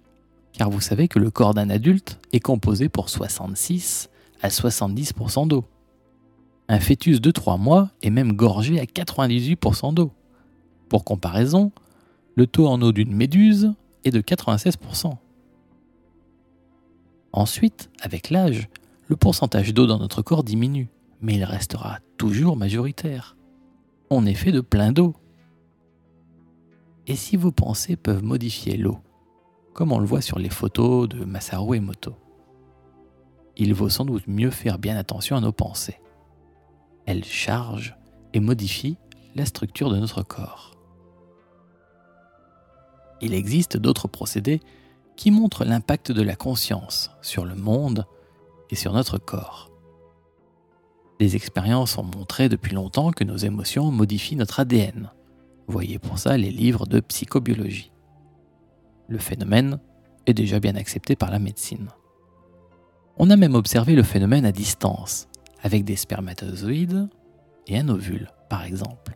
Car 0.54 0.70
vous 0.70 0.82
savez 0.82 1.08
que 1.08 1.20
le 1.20 1.32
corps 1.32 1.54
d'un 1.54 1.70
adulte 1.70 2.20
est 2.32 2.40
composé 2.40 2.90
pour 2.90 3.10
66 3.10 4.10
à 4.42 4.50
70% 4.50 5.48
d'eau. 5.48 5.66
Un 6.70 6.80
fœtus 6.80 7.20
de 7.22 7.32
3 7.32 7.58
mois 7.58 7.90
est 8.02 8.10
même 8.10 8.34
gorgé 8.34 8.80
à 8.80 8.86
98% 8.86 9.94
d'eau. 9.94 10.12
Pour 10.90 11.04
comparaison, 11.04 11.72
le 12.36 12.48
taux 12.48 12.68
en 12.68 12.82
eau 12.82 12.92
d'une 12.92 13.14
méduse 13.14 13.74
est 14.04 14.12
de 14.12 14.22
96%. 14.22 15.14
Ensuite, 17.32 17.90
avec 18.02 18.30
l'âge, 18.30 18.70
le 19.08 19.16
pourcentage 19.16 19.74
d'eau 19.74 19.88
dans 19.88 19.98
notre 19.98 20.22
corps 20.22 20.44
diminue, 20.44 20.90
mais 21.24 21.36
il 21.36 21.44
restera 21.46 22.00
toujours 22.18 22.58
majoritaire. 22.58 23.38
On 24.10 24.26
est 24.26 24.34
fait 24.36 24.52
de 24.52 24.62
plein 24.62 24.92
d'eau. 24.92 25.16
Et 27.08 27.16
si 27.16 27.38
vos 27.38 27.52
pensées 27.52 27.96
peuvent 27.96 28.24
modifier 28.24 28.78
l'eau, 28.78 29.00
comme 29.74 29.94
on 29.94 30.00
le 30.00 30.06
voit 30.06 30.22
sur 30.22 30.38
les 30.38 30.50
photos 30.50 31.08
de 31.10 31.24
Masaru 31.24 31.78
Emoto, 31.78 32.16
il 33.56 33.74
vaut 33.74 33.90
sans 33.90 34.06
doute 34.06 34.28
mieux 34.28 34.52
faire 34.52 34.78
bien 34.78 34.98
attention 34.98 35.38
à 35.38 35.42
nos 35.42 35.52
pensées. 35.54 36.00
Elles 37.06 37.24
chargent 37.24 37.96
et 38.34 38.40
modifient 38.40 38.98
la 39.36 39.46
structure 39.46 39.90
de 39.90 39.98
notre 39.98 40.24
corps. 40.24 40.72
Il 43.22 43.34
existe 43.34 43.78
d'autres 43.78 44.10
procédés 44.10 44.60
qui 45.16 45.32
montrent 45.32 45.64
l'impact 45.64 46.12
de 46.12 46.22
la 46.22 46.36
conscience 46.36 47.12
sur 47.22 47.46
le 47.46 47.56
monde 47.56 48.06
et 48.70 48.76
sur 48.76 48.92
notre 48.92 49.18
corps. 49.18 49.73
Les 51.20 51.36
expériences 51.36 51.98
ont 51.98 52.04
montré 52.04 52.50
depuis 52.50 52.74
longtemps 52.74 53.12
que 53.12 53.24
nos 53.24 53.38
émotions 53.38 53.92
modifient 53.92 54.36
notre 54.36 54.60
ADN, 54.60 55.12
Voyez 55.68 55.98
pour 55.98 56.20
ça 56.20 56.38
les 56.38 56.52
livres 56.52 56.86
de 56.86 57.00
psychobiologie. 57.00 57.92
Le 59.08 59.18
phénomène 59.18 59.80
est 60.26 60.34
déjà 60.34 60.60
bien 60.60 60.76
accepté 60.76 61.16
par 61.16 61.32
la 61.32 61.40
médecine. 61.40 61.90
On 63.18 63.30
a 63.30 63.38
même 63.38 63.56
observé 63.56 63.96
le 63.96 64.04
phénomène 64.04 64.46
à 64.46 64.52
distance, 64.52 65.28
avec 65.62 65.86
des 65.86 65.96
spermatozoïdes 65.96 67.10
et 67.68 67.78
un 67.78 67.88
ovule, 67.90 68.30
par 68.50 68.64
exemple, 68.64 69.16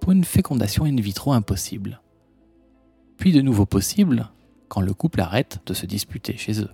pour 0.00 0.12
une 0.12 0.24
fécondation 0.24 0.84
in 0.84 0.96
vitro 0.96 1.32
impossible. 1.32 2.00
Puis 3.16 3.32
de 3.32 3.40
nouveau 3.40 3.66
possible 3.66 4.30
quand 4.68 4.80
le 4.80 4.94
couple 4.94 5.20
arrête 5.20 5.60
de 5.66 5.74
se 5.74 5.86
disputer 5.86 6.36
chez 6.36 6.60
eux. 6.60 6.70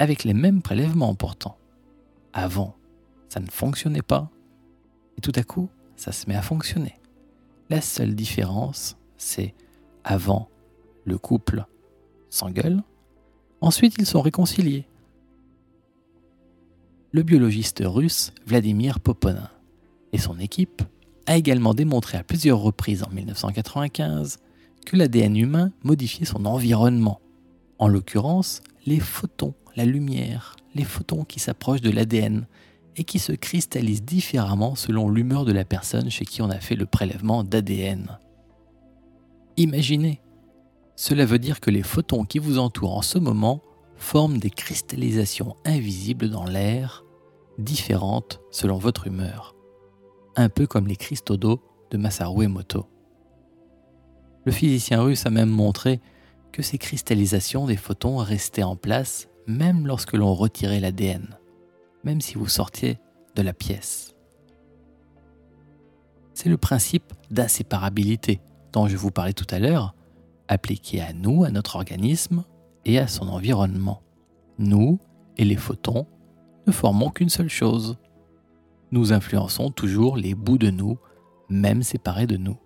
avec 0.00 0.22
les 0.22 0.34
mêmes 0.34 0.62
prélèvements 0.62 1.16
pourtant. 1.16 1.58
Avant, 2.32 2.76
ça 3.28 3.40
ne 3.40 3.50
fonctionnait 3.50 4.02
pas, 4.02 4.30
et 5.16 5.20
tout 5.20 5.32
à 5.34 5.42
coup, 5.42 5.68
ça 5.96 6.12
se 6.12 6.28
met 6.28 6.36
à 6.36 6.42
fonctionner. 6.42 6.94
La 7.70 7.80
seule 7.80 8.14
différence, 8.14 8.96
c'est 9.16 9.54
avant, 10.04 10.48
le 11.04 11.18
couple 11.18 11.64
s'engueule, 12.30 12.82
ensuite 13.60 13.96
ils 13.98 14.06
sont 14.06 14.22
réconciliés. 14.22 14.86
Le 17.12 17.22
biologiste 17.22 17.82
russe 17.84 18.32
Vladimir 18.46 19.00
Poponin 19.00 19.50
et 20.12 20.18
son 20.18 20.38
équipe 20.38 20.82
a 21.26 21.36
également 21.36 21.74
démontré 21.74 22.16
à 22.16 22.24
plusieurs 22.24 22.58
reprises 22.58 23.02
en 23.02 23.10
1995 23.10 24.38
que 24.86 24.96
l'ADN 24.96 25.36
humain 25.36 25.72
modifiait 25.82 26.24
son 26.24 26.46
environnement, 26.46 27.20
en 27.78 27.88
l'occurrence 27.88 28.62
les 28.86 29.00
photons, 29.00 29.54
la 29.76 29.84
lumière, 29.84 30.56
les 30.74 30.84
photons 30.84 31.24
qui 31.24 31.40
s'approchent 31.40 31.82
de 31.82 31.90
l'ADN 31.90 32.46
et 32.98 33.04
qui 33.04 33.18
se 33.18 33.32
cristallisent 33.32 34.04
différemment 34.04 34.74
selon 34.74 35.08
l'humeur 35.08 35.44
de 35.44 35.52
la 35.52 35.64
personne 35.64 36.10
chez 36.10 36.24
qui 36.24 36.42
on 36.42 36.50
a 36.50 36.58
fait 36.58 36.74
le 36.74 36.86
prélèvement 36.86 37.44
d'ADN. 37.44 38.18
Imaginez, 39.56 40.20
cela 40.96 41.24
veut 41.24 41.38
dire 41.38 41.60
que 41.60 41.70
les 41.70 41.82
photons 41.82 42.24
qui 42.24 42.38
vous 42.38 42.58
entourent 42.58 42.96
en 42.96 43.02
ce 43.02 43.18
moment 43.18 43.62
forment 43.96 44.38
des 44.38 44.50
cristallisations 44.50 45.56
invisibles 45.64 46.28
dans 46.28 46.44
l'air, 46.44 47.04
différentes 47.58 48.40
selon 48.50 48.78
votre 48.78 49.06
humeur, 49.06 49.54
un 50.36 50.48
peu 50.48 50.66
comme 50.66 50.86
les 50.86 50.96
cristaux 50.96 51.36
d'eau 51.36 51.60
de 51.90 51.98
Masaru 51.98 52.44
Emoto. 52.44 52.86
Le 54.44 54.52
physicien 54.52 55.02
russe 55.02 55.26
a 55.26 55.30
même 55.30 55.50
montré 55.50 56.00
que 56.52 56.62
ces 56.62 56.78
cristallisations 56.78 57.66
des 57.66 57.76
photons 57.76 58.16
restaient 58.16 58.62
en 58.62 58.76
place 58.76 59.28
même 59.46 59.86
lorsque 59.86 60.14
l'on 60.14 60.34
retirait 60.34 60.80
l'ADN, 60.80 61.38
même 62.04 62.20
si 62.20 62.34
vous 62.34 62.48
sortiez 62.48 62.98
de 63.34 63.42
la 63.42 63.52
pièce. 63.52 64.14
C'est 66.34 66.48
le 66.48 66.56
principe 66.56 67.12
d'inséparabilité 67.30 68.40
dont 68.72 68.86
je 68.86 68.96
vous 68.96 69.10
parlais 69.10 69.32
tout 69.32 69.46
à 69.50 69.58
l'heure, 69.58 69.94
appliqué 70.46 71.00
à 71.00 71.12
nous, 71.12 71.44
à 71.44 71.50
notre 71.50 71.76
organisme 71.76 72.44
et 72.84 72.98
à 72.98 73.06
son 73.08 73.28
environnement. 73.28 74.02
Nous 74.58 74.98
et 75.36 75.44
les 75.44 75.56
photons 75.56 76.06
ne 76.66 76.72
formons 76.72 77.10
qu'une 77.10 77.28
seule 77.28 77.48
chose. 77.48 77.96
Nous 78.90 79.12
influençons 79.12 79.70
toujours 79.70 80.16
les 80.16 80.34
bouts 80.34 80.58
de 80.58 80.70
nous, 80.70 80.98
même 81.48 81.82
séparés 81.82 82.26
de 82.26 82.36
nous 82.36 82.58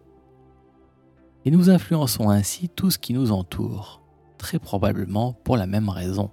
et 1.45 1.51
nous 1.51 1.71
influençons 1.71 2.31
ainsi 2.31 2.69
tout 2.69 2.91
ce 2.91 2.99
qui 2.99 3.15
nous 3.15 3.33
entoure, 3.33 4.03
très 4.39 4.59
probablement 4.59 5.33
pour 5.33 5.57
la 5.57 5.67
même 5.67 5.89
raison. 5.89 6.31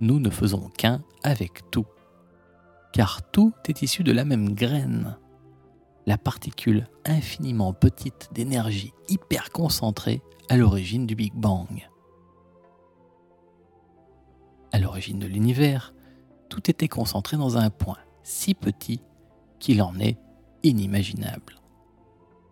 Nous 0.00 0.20
ne 0.20 0.30
faisons 0.30 0.70
qu'un 0.76 1.02
avec 1.22 1.70
tout, 1.70 1.86
car 2.92 3.22
tout 3.30 3.52
est 3.68 3.82
issu 3.82 4.02
de 4.02 4.12
la 4.12 4.24
même 4.24 4.54
graine, 4.54 5.16
la 6.06 6.18
particule 6.18 6.86
infiniment 7.04 7.72
petite 7.72 8.30
d'énergie 8.32 8.92
hyper 9.08 9.50
concentrée 9.50 10.22
à 10.48 10.56
l'origine 10.56 11.06
du 11.06 11.14
Big 11.14 11.34
Bang. 11.34 11.88
À 14.72 14.78
l'origine 14.78 15.18
de 15.18 15.26
l'univers, 15.26 15.94
tout 16.48 16.70
était 16.70 16.88
concentré 16.88 17.36
dans 17.36 17.56
un 17.56 17.70
point 17.70 17.98
si 18.22 18.54
petit 18.54 19.00
qu'il 19.58 19.82
en 19.82 19.98
est 19.98 20.18
inimaginable 20.62 21.62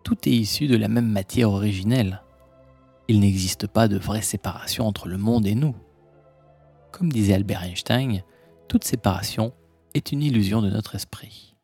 tout 0.03 0.27
est 0.27 0.33
issu 0.33 0.67
de 0.67 0.75
la 0.75 0.87
même 0.87 1.07
matière 1.07 1.51
originelle. 1.51 2.21
Il 3.07 3.19
n'existe 3.19 3.67
pas 3.67 3.87
de 3.87 3.97
vraie 3.97 4.21
séparation 4.21 4.87
entre 4.87 5.07
le 5.07 5.17
monde 5.17 5.45
et 5.45 5.55
nous. 5.55 5.75
Comme 6.91 7.11
disait 7.11 7.33
Albert 7.33 7.63
Einstein, 7.63 8.23
toute 8.67 8.83
séparation 8.83 9.53
est 9.93 10.11
une 10.11 10.23
illusion 10.23 10.61
de 10.61 10.69
notre 10.69 10.95
esprit. 10.95 11.55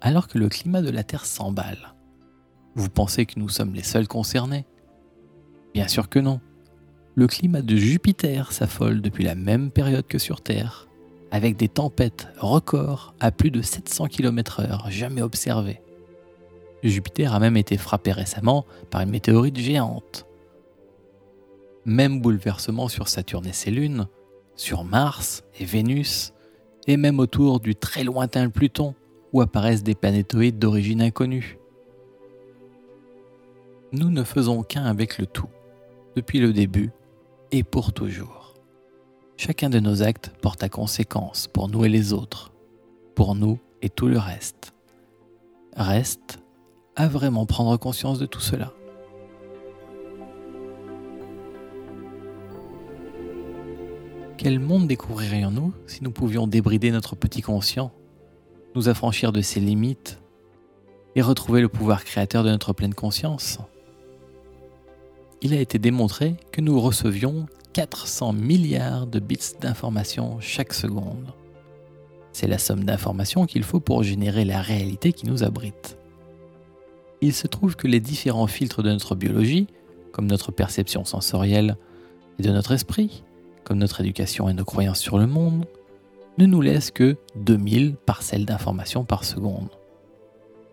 Alors 0.00 0.28
que 0.28 0.38
le 0.38 0.48
climat 0.48 0.82
de 0.82 0.90
la 0.90 1.04
Terre 1.04 1.24
s'emballe, 1.24 1.94
vous 2.74 2.90
pensez 2.90 3.24
que 3.26 3.38
nous 3.38 3.48
sommes 3.48 3.74
les 3.74 3.82
seuls 3.82 4.08
concernés? 4.08 4.66
Bien 5.72 5.88
sûr 5.88 6.08
que 6.08 6.18
non. 6.18 6.40
Le 7.14 7.26
climat 7.26 7.62
de 7.62 7.76
Jupiter 7.76 8.52
s'affole 8.52 9.00
depuis 9.00 9.24
la 9.24 9.34
même 9.34 9.70
période 9.70 10.06
que 10.06 10.18
sur 10.18 10.42
Terre, 10.42 10.86
avec 11.30 11.56
des 11.56 11.68
tempêtes 11.68 12.28
records 12.38 13.14
à 13.20 13.30
plus 13.30 13.50
de 13.50 13.62
700 13.62 14.08
km/h 14.08 14.90
jamais 14.90 15.22
observées. 15.22 15.80
Jupiter 16.82 17.34
a 17.34 17.40
même 17.40 17.56
été 17.56 17.78
frappé 17.78 18.12
récemment 18.12 18.66
par 18.90 19.00
une 19.00 19.10
météorite 19.10 19.58
géante. 19.58 20.26
Même 21.84 22.20
bouleversement 22.20 22.88
sur 22.88 23.08
Saturne 23.08 23.46
et 23.46 23.52
ses 23.52 23.70
lunes, 23.70 24.06
sur 24.54 24.84
Mars 24.84 25.44
et 25.58 25.64
Vénus, 25.64 26.32
et 26.86 26.96
même 26.96 27.18
autour 27.18 27.60
du 27.60 27.74
très 27.74 28.04
lointain 28.04 28.48
Pluton, 28.50 28.94
où 29.32 29.40
apparaissent 29.40 29.82
des 29.82 29.94
planétoïdes 29.94 30.58
d'origine 30.58 31.02
inconnue. 31.02 31.58
Nous 33.92 34.10
ne 34.10 34.22
faisons 34.22 34.62
qu'un 34.62 34.84
avec 34.84 35.18
le 35.18 35.26
tout, 35.26 35.48
depuis 36.14 36.40
le 36.40 36.52
début 36.52 36.90
et 37.52 37.62
pour 37.62 37.92
toujours. 37.92 38.54
Chacun 39.36 39.68
de 39.68 39.80
nos 39.80 40.02
actes 40.02 40.32
porte 40.40 40.62
à 40.62 40.68
conséquence 40.68 41.46
pour 41.46 41.68
nous 41.68 41.84
et 41.84 41.88
les 41.88 42.12
autres, 42.12 42.52
pour 43.14 43.34
nous 43.34 43.58
et 43.82 43.90
tout 43.90 44.08
le 44.08 44.18
reste. 44.18 44.72
Reste 45.76 46.38
à 46.96 47.08
vraiment 47.08 47.44
prendre 47.46 47.76
conscience 47.76 48.18
de 48.18 48.26
tout 48.26 48.40
cela. 48.40 48.72
Quel 54.36 54.60
monde 54.60 54.86
découvririons-nous 54.86 55.72
si 55.86 56.04
nous 56.04 56.10
pouvions 56.10 56.46
débrider 56.46 56.90
notre 56.90 57.16
petit 57.16 57.42
conscient, 57.42 57.92
nous 58.74 58.88
affranchir 58.88 59.32
de 59.32 59.40
ses 59.40 59.60
limites 59.60 60.20
et 61.14 61.22
retrouver 61.22 61.60
le 61.60 61.68
pouvoir 61.68 62.04
créateur 62.04 62.44
de 62.44 62.50
notre 62.50 62.72
pleine 62.72 62.94
conscience? 62.94 63.58
Il 65.42 65.52
a 65.54 65.60
été 65.60 65.78
démontré 65.78 66.36
que 66.52 66.60
nous 66.60 66.80
recevions 66.80 67.46
400 67.72 68.32
milliards 68.32 69.06
de 69.06 69.20
bits 69.20 69.54
d'informations 69.60 70.40
chaque 70.40 70.72
seconde. 70.72 71.32
C'est 72.32 72.46
la 72.46 72.58
somme 72.58 72.84
d'informations 72.84 73.46
qu'il 73.46 73.62
faut 73.62 73.80
pour 73.80 74.02
générer 74.02 74.44
la 74.44 74.60
réalité 74.60 75.12
qui 75.12 75.26
nous 75.26 75.44
abrite 75.44 75.96
il 77.20 77.32
se 77.32 77.46
trouve 77.46 77.76
que 77.76 77.88
les 77.88 78.00
différents 78.00 78.46
filtres 78.46 78.82
de 78.82 78.90
notre 78.90 79.14
biologie, 79.14 79.66
comme 80.12 80.26
notre 80.26 80.52
perception 80.52 81.04
sensorielle 81.04 81.76
et 82.38 82.42
de 82.42 82.50
notre 82.50 82.72
esprit, 82.72 83.22
comme 83.66 83.78
notre 83.78 84.00
éducation 84.00 84.48
et 84.48 84.54
nos 84.54 84.64
croyances 84.64 85.00
sur 85.00 85.18
le 85.18 85.26
monde, 85.26 85.66
ne 86.38 86.46
nous 86.46 86.60
laissent 86.60 86.92
que 86.92 87.16
2000 87.34 87.96
parcelles 87.96 88.46
d'informations 88.46 89.04
par 89.04 89.24
seconde. 89.24 89.70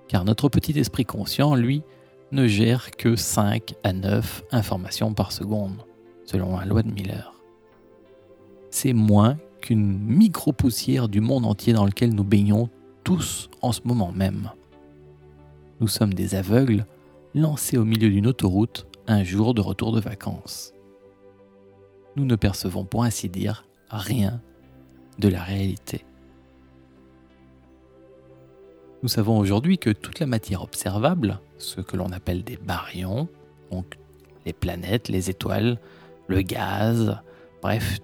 Car 0.08 0.26
notre 0.26 0.50
petit 0.50 0.80
esprit 0.80 1.06
conscient, 1.06 1.54
lui, 1.54 1.84
ne 2.32 2.48
gère 2.48 2.90
que 2.92 3.16
5 3.16 3.76
à 3.84 3.94
9 3.94 4.46
informations 4.52 5.14
par 5.14 5.32
seconde, 5.32 5.84
selon 6.26 6.58
la 6.58 6.66
loi 6.66 6.82
de 6.82 6.92
Miller. 6.92 7.36
C'est 8.72 8.94
moins 8.94 9.38
qu'une 9.68 10.00
micro-poussière 10.00 11.10
du 11.10 11.20
monde 11.20 11.46
entier 11.46 11.74
dans 11.74 11.86
lequel 11.86 12.16
nous 12.16 12.24
baignons 12.24 12.70
tous 13.04 13.50
en 13.62 13.74
ce 13.74 13.82
moment 13.84 14.14
même. 14.14 14.50
Nous 15.82 15.90
sommes 15.90 16.14
des 16.14 16.36
aveugles 16.36 16.86
lancés 17.36 17.78
au 17.78 17.84
milieu 17.84 18.10
d'une 18.10 18.28
autoroute 18.28 18.88
un 19.08 19.26
jour 19.26 19.54
de 19.54 19.60
retour 19.60 19.92
de 19.92 20.00
vacances. 20.00 20.72
Nous 22.16 22.24
ne 22.24 22.38
percevons 22.38 22.86
pour 22.86 23.04
ainsi 23.04 23.28
dire 23.28 23.66
rien 23.90 24.42
de 25.20 25.28
la 25.28 25.44
réalité. 25.44 26.06
Nous 29.04 29.10
savons 29.10 29.38
aujourd'hui 29.38 29.78
que 29.78 29.90
toute 29.90 30.22
la 30.22 30.28
matière 30.28 30.64
observable, 30.64 31.42
ce 31.58 31.82
que 31.82 31.98
l'on 31.98 32.14
appelle 32.14 32.46
des 32.46 32.56
baryons, 32.56 33.28
donc 33.70 33.98
les 34.46 34.54
planètes, 34.54 35.10
les 35.10 35.30
étoiles, 35.30 35.78
le 36.28 36.42
gaz, 36.42 37.18
bref, 37.62 38.00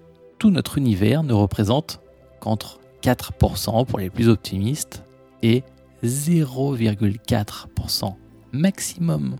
notre 0.50 0.78
univers 0.78 1.22
ne 1.22 1.32
représente 1.32 2.00
qu'entre 2.40 2.80
4% 3.02 3.86
pour 3.86 3.98
les 3.98 4.10
plus 4.10 4.28
optimistes 4.28 5.04
et 5.42 5.62
0,4% 6.02 8.14
maximum 8.52 9.36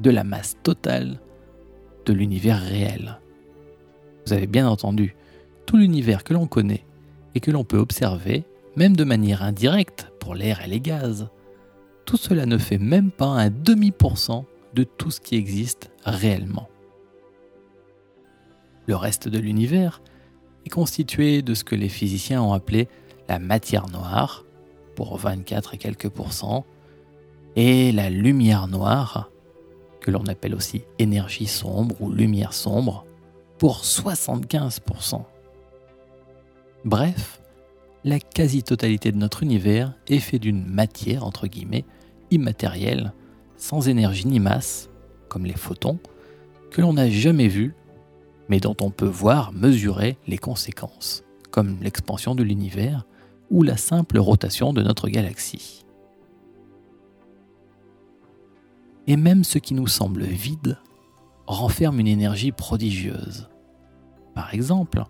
de 0.00 0.10
la 0.10 0.24
masse 0.24 0.56
totale 0.62 1.20
de 2.04 2.12
l'univers 2.12 2.60
réel. 2.60 3.20
Vous 4.26 4.32
avez 4.32 4.46
bien 4.46 4.68
entendu, 4.68 5.16
tout 5.66 5.76
l'univers 5.76 6.24
que 6.24 6.34
l'on 6.34 6.46
connaît 6.46 6.84
et 7.34 7.40
que 7.40 7.50
l'on 7.50 7.64
peut 7.64 7.78
observer, 7.78 8.44
même 8.76 8.96
de 8.96 9.04
manière 9.04 9.42
indirecte 9.42 10.12
pour 10.20 10.34
l'air 10.34 10.62
et 10.62 10.68
les 10.68 10.80
gaz. 10.80 11.28
Tout 12.04 12.16
cela 12.16 12.46
ne 12.46 12.58
fait 12.58 12.78
même 12.78 13.10
pas 13.10 13.26
un 13.26 13.50
demi 13.50 13.90
pour 13.90 14.18
cent 14.18 14.44
de 14.74 14.84
tout 14.84 15.10
ce 15.10 15.20
qui 15.20 15.36
existe 15.36 15.90
réellement. 16.04 16.68
Le 18.86 18.96
reste 18.96 19.28
de 19.28 19.38
l'univers 19.38 20.02
est 20.64 20.70
constitué 20.70 21.42
de 21.42 21.54
ce 21.54 21.64
que 21.64 21.74
les 21.74 21.88
physiciens 21.88 22.42
ont 22.42 22.52
appelé 22.52 22.88
la 23.28 23.38
matière 23.38 23.88
noire, 23.88 24.44
pour 24.96 25.16
24 25.16 25.74
et 25.74 25.78
quelques 25.78 26.08
pourcents, 26.08 26.64
et 27.56 27.92
la 27.92 28.10
lumière 28.10 28.68
noire, 28.68 29.30
que 30.00 30.10
l'on 30.10 30.26
appelle 30.26 30.54
aussi 30.54 30.82
énergie 30.98 31.46
sombre 31.46 32.00
ou 32.00 32.10
lumière 32.10 32.52
sombre, 32.52 33.06
pour 33.58 33.82
75%. 33.82 35.22
Bref, 36.84 37.40
la 38.04 38.20
quasi-totalité 38.20 39.12
de 39.12 39.16
notre 39.16 39.42
univers 39.42 39.94
est 40.08 40.18
fait 40.18 40.38
d'une 40.38 40.66
matière, 40.66 41.24
entre 41.24 41.46
guillemets, 41.46 41.86
immatérielle, 42.30 43.14
sans 43.56 43.88
énergie 43.88 44.26
ni 44.26 44.40
masse, 44.40 44.90
comme 45.28 45.46
les 45.46 45.56
photons, 45.56 45.98
que 46.70 46.82
l'on 46.82 46.92
n'a 46.92 47.08
jamais 47.08 47.48
vue, 47.48 47.74
mais 48.48 48.60
dont 48.60 48.76
on 48.80 48.90
peut 48.90 49.06
voir, 49.06 49.52
mesurer 49.52 50.16
les 50.26 50.38
conséquences, 50.38 51.24
comme 51.50 51.78
l'expansion 51.80 52.34
de 52.34 52.42
l'univers 52.42 53.06
ou 53.50 53.62
la 53.62 53.76
simple 53.76 54.18
rotation 54.18 54.72
de 54.72 54.82
notre 54.82 55.08
galaxie. 55.08 55.84
Et 59.06 59.16
même 59.16 59.44
ce 59.44 59.58
qui 59.58 59.74
nous 59.74 59.86
semble 59.86 60.24
vide 60.24 60.78
renferme 61.46 62.00
une 62.00 62.06
énergie 62.06 62.52
prodigieuse. 62.52 63.48
Par 64.34 64.54
exemple, 64.54 65.04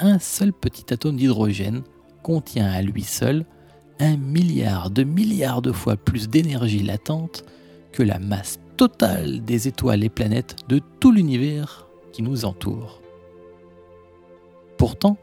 un 0.00 0.18
seul 0.18 0.52
petit 0.52 0.92
atome 0.92 1.16
d'hydrogène 1.16 1.82
contient 2.22 2.70
à 2.70 2.82
lui 2.82 3.02
seul 3.02 3.46
un 4.00 4.16
milliard 4.16 4.90
de 4.90 5.02
milliards 5.02 5.62
de 5.62 5.72
fois 5.72 5.96
plus 5.96 6.28
d'énergie 6.28 6.82
latente 6.82 7.44
que 7.92 8.02
la 8.02 8.18
masse 8.18 8.60
totale 8.76 9.44
des 9.44 9.66
étoiles 9.66 10.04
et 10.04 10.08
planètes 10.08 10.56
de 10.68 10.80
tout 11.00 11.10
l'univers 11.10 11.87
nous 12.22 12.44
entoure. 12.44 13.00
Pourtant, 14.76 15.16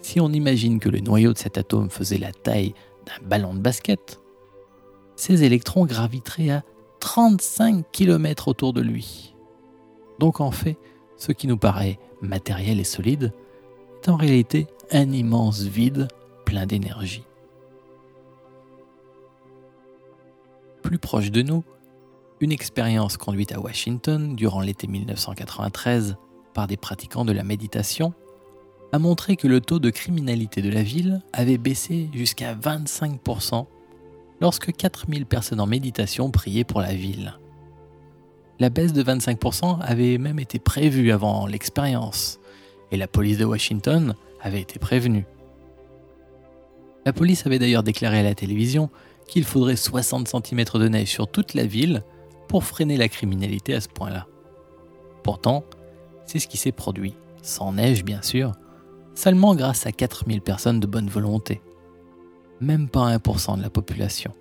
si 0.00 0.20
on 0.20 0.28
imagine 0.30 0.78
que 0.78 0.88
le 0.88 1.00
noyau 1.00 1.32
de 1.32 1.38
cet 1.38 1.58
atome 1.58 1.90
faisait 1.90 2.18
la 2.18 2.32
taille 2.32 2.74
d'un 3.06 3.26
ballon 3.26 3.54
de 3.54 3.58
basket, 3.58 4.20
ces 5.16 5.44
électrons 5.44 5.86
graviteraient 5.86 6.50
à 6.50 6.62
35 7.00 7.84
km 7.90 8.48
autour 8.48 8.72
de 8.72 8.80
lui. 8.80 9.34
Donc 10.18 10.40
en 10.40 10.50
fait, 10.50 10.76
ce 11.16 11.32
qui 11.32 11.46
nous 11.46 11.56
paraît 11.56 11.98
matériel 12.22 12.80
et 12.80 12.84
solide 12.84 13.32
est 14.02 14.08
en 14.08 14.16
réalité 14.16 14.66
un 14.92 15.10
immense 15.10 15.62
vide 15.62 16.08
plein 16.44 16.66
d'énergie. 16.66 17.24
Plus 20.82 20.98
proche 20.98 21.32
de 21.32 21.42
nous, 21.42 21.64
une 22.40 22.52
expérience 22.52 23.16
conduite 23.16 23.52
à 23.52 23.60
Washington 23.60 24.36
durant 24.36 24.60
l'été 24.60 24.86
1993 24.86 26.16
par 26.54 26.66
des 26.66 26.76
pratiquants 26.76 27.24
de 27.24 27.32
la 27.32 27.44
méditation 27.44 28.12
a 28.92 28.98
montré 28.98 29.36
que 29.36 29.48
le 29.48 29.60
taux 29.60 29.78
de 29.78 29.90
criminalité 29.90 30.62
de 30.62 30.70
la 30.70 30.82
ville 30.82 31.22
avait 31.32 31.58
baissé 31.58 32.08
jusqu'à 32.14 32.54
25% 32.54 33.66
lorsque 34.40 34.74
4000 34.74 35.26
personnes 35.26 35.60
en 35.60 35.66
méditation 35.66 36.30
priaient 36.30 36.64
pour 36.64 36.80
la 36.80 36.94
ville. 36.94 37.38
La 38.58 38.70
baisse 38.70 38.92
de 38.92 39.02
25% 39.02 39.80
avait 39.80 40.18
même 40.18 40.38
été 40.38 40.58
prévue 40.58 41.10
avant 41.12 41.46
l'expérience, 41.46 42.38
et 42.90 42.96
la 42.96 43.08
police 43.08 43.38
de 43.38 43.44
Washington 43.44 44.14
avait 44.40 44.60
été 44.60 44.78
prévenue. 44.78 45.26
La 47.04 47.12
police 47.12 47.46
avait 47.46 47.58
d'ailleurs 47.58 47.82
déclaré 47.82 48.20
à 48.20 48.22
la 48.22 48.34
télévision 48.34 48.90
qu'il 49.26 49.44
faudrait 49.44 49.76
60 49.76 50.28
cm 50.28 50.64
de 50.74 50.88
neige 50.88 51.08
sur 51.08 51.28
toute 51.28 51.54
la 51.54 51.66
ville 51.66 52.02
pour 52.48 52.64
freiner 52.64 52.96
la 52.96 53.08
criminalité 53.08 53.74
à 53.74 53.80
ce 53.80 53.88
point-là. 53.88 54.26
Pourtant, 55.22 55.64
c'est 56.26 56.38
ce 56.38 56.48
qui 56.48 56.56
s'est 56.56 56.72
produit, 56.72 57.14
sans 57.42 57.72
neige 57.72 58.04
bien 58.04 58.22
sûr, 58.22 58.52
seulement 59.14 59.54
grâce 59.54 59.86
à 59.86 59.92
4000 59.92 60.40
personnes 60.40 60.80
de 60.80 60.86
bonne 60.86 61.08
volonté. 61.08 61.60
Même 62.60 62.88
pas 62.88 63.16
1% 63.16 63.58
de 63.58 63.62
la 63.62 63.70
population. 63.70 64.32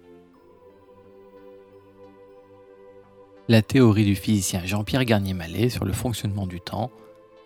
La 3.48 3.62
théorie 3.62 4.06
du 4.06 4.16
physicien 4.16 4.62
Jean-Pierre 4.66 5.06
Garnier-Mallet 5.06 5.70
sur 5.70 5.86
le 5.86 5.94
fonctionnement 5.94 6.48
du 6.48 6.62
temps, 6.62 6.90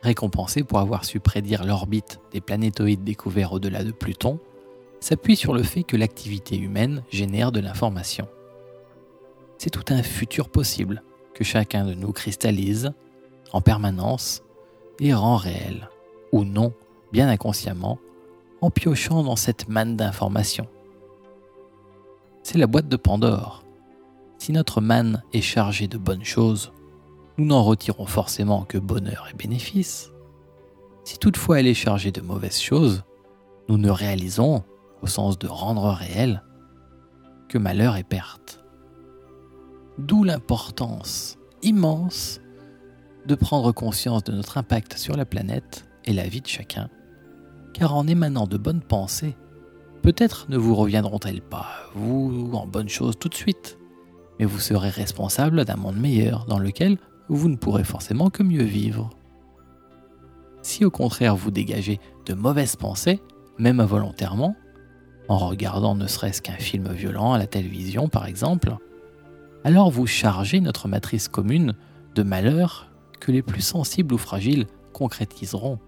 récompensé 0.02 0.64
pour 0.64 0.80
avoir 0.80 1.04
su 1.04 1.20
prédire 1.20 1.66
l'orbite 1.66 2.22
des 2.32 2.40
planétoïdes 2.40 3.04
découverts 3.04 3.52
au-delà 3.52 3.84
de 3.84 3.92
Pluton, 3.92 4.40
s'appuie 5.02 5.36
sur 5.36 5.54
le 5.54 5.64
fait 5.64 5.84
que 5.84 5.98
l'activité 5.98 6.58
humaine 6.58 7.04
génère 7.10 7.52
de 7.52 7.60
l'information. 7.60 8.28
C'est 9.60 9.70
tout 9.70 9.94
un 9.94 10.04
futur 10.04 10.48
possible 10.48 11.04
que 11.34 11.44
chacun 11.44 11.86
de 11.86 11.94
nous 11.94 12.14
cristallise 12.14 12.94
en 13.52 13.60
permanence 13.60 14.42
et 15.02 15.14
rend 15.14 15.36
réel, 15.36 15.90
ou 16.32 16.46
non, 16.46 16.74
bien 17.12 17.28
inconsciemment, 17.28 18.00
en 18.62 18.72
piochant 18.72 19.22
dans 19.22 19.36
cette 19.36 19.68
manne 19.68 19.98
d'informations. 19.98 20.68
C'est 22.42 22.58
la 22.58 22.68
boîte 22.68 22.88
de 22.88 22.96
Pandore. 22.96 23.66
Si 24.38 24.54
notre 24.54 24.80
manne 24.80 25.24
est 25.34 25.42
chargée 25.42 25.90
de 25.90 25.98
bonnes 25.98 26.24
choses, 26.24 26.72
nous 27.38 27.46
n'en 27.46 27.62
retirons 27.62 28.06
forcément 28.06 28.64
que 28.64 28.78
bonheur 28.78 29.28
et 29.30 29.36
bénéfice. 29.36 30.14
Si 31.04 31.18
toutefois 31.18 31.60
elle 31.60 31.68
est 31.68 31.74
chargée 31.74 32.14
de 32.14 32.22
mauvaises 32.22 32.62
choses, 32.62 33.04
nous 33.68 33.78
ne 33.78 33.90
réalisons 33.90 34.64
au 35.02 35.08
sens 35.08 35.38
de 35.38 35.48
rendre 35.48 35.90
réel, 35.90 36.44
que 37.50 37.58
malheur 37.58 37.98
et 37.98 38.04
perte. 38.04 38.59
D'où 40.00 40.24
l'importance 40.24 41.38
immense 41.62 42.40
de 43.26 43.36
prendre 43.36 43.74
conscience 43.74 44.24
de 44.24 44.32
notre 44.32 44.58
impact 44.58 44.98
sur 44.98 45.18
la 45.18 45.26
planète 45.26 45.90
et 46.06 46.14
la 46.14 46.26
vie 46.26 46.40
de 46.40 46.48
chacun, 46.48 46.88
car 47.74 47.94
en 47.94 48.08
émanant 48.08 48.48
de 48.48 48.58
bonnes 48.58 48.82
pensées, 48.82 49.36
peut-être 50.02 50.46
ne 50.50 50.56
vous 50.56 50.74
reviendront-elles 50.74 51.42
pas, 51.42 51.68
vous, 51.96 52.50
en 52.54 52.66
bonnes 52.66 52.88
choses 52.88 53.20
tout 53.20 53.28
de 53.28 53.36
suite, 53.36 53.78
mais 54.40 54.46
vous 54.46 54.60
serez 54.60 54.88
responsable 54.88 55.66
d'un 55.66 55.76
monde 55.76 55.98
meilleur 55.98 56.46
dans 56.46 56.60
lequel 56.60 56.98
vous 57.28 57.50
ne 57.50 57.58
pourrez 57.58 57.84
forcément 57.84 58.30
que 58.30 58.42
mieux 58.42 58.64
vivre. 58.64 59.10
Si 60.62 60.86
au 60.86 60.92
contraire 60.92 61.36
vous 61.36 61.52
dégagez 61.52 62.00
de 62.26 62.34
mauvaises 62.34 62.78
pensées, 62.78 63.20
même 63.58 63.82
involontairement, 63.82 64.56
en 65.28 65.40
regardant 65.40 65.94
ne 65.94 66.08
serait-ce 66.08 66.42
qu'un 66.42 66.54
film 66.54 66.88
violent 66.94 67.34
à 67.34 67.38
la 67.38 67.48
télévision 67.48 68.08
par 68.08 68.28
exemple, 68.28 68.78
alors 69.64 69.92
vous 69.92 70.08
chargez 70.08 70.62
notre 70.62 70.88
matrice 70.88 71.28
commune 71.28 71.76
de 72.16 72.24
malheurs 72.24 72.92
que 73.20 73.32
les 73.32 73.42
plus 73.42 73.62
sensibles 73.62 74.14
ou 74.14 74.18
fragiles 74.18 74.68
concrétiseront, 74.94 75.80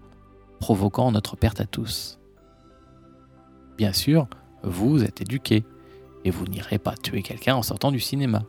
provoquant 0.60 1.10
notre 1.12 1.36
perte 1.36 1.60
à 1.60 1.66
tous. 1.66 2.18
Bien 3.76 3.92
sûr, 3.92 4.28
vous 4.62 5.02
êtes 5.02 5.20
éduqué, 5.20 5.64
et 6.24 6.30
vous 6.30 6.46
n'irez 6.46 6.78
pas 6.78 6.94
tuer 6.94 7.22
quelqu'un 7.22 7.56
en 7.56 7.62
sortant 7.62 7.90
du 7.90 8.00
cinéma. 8.00 8.44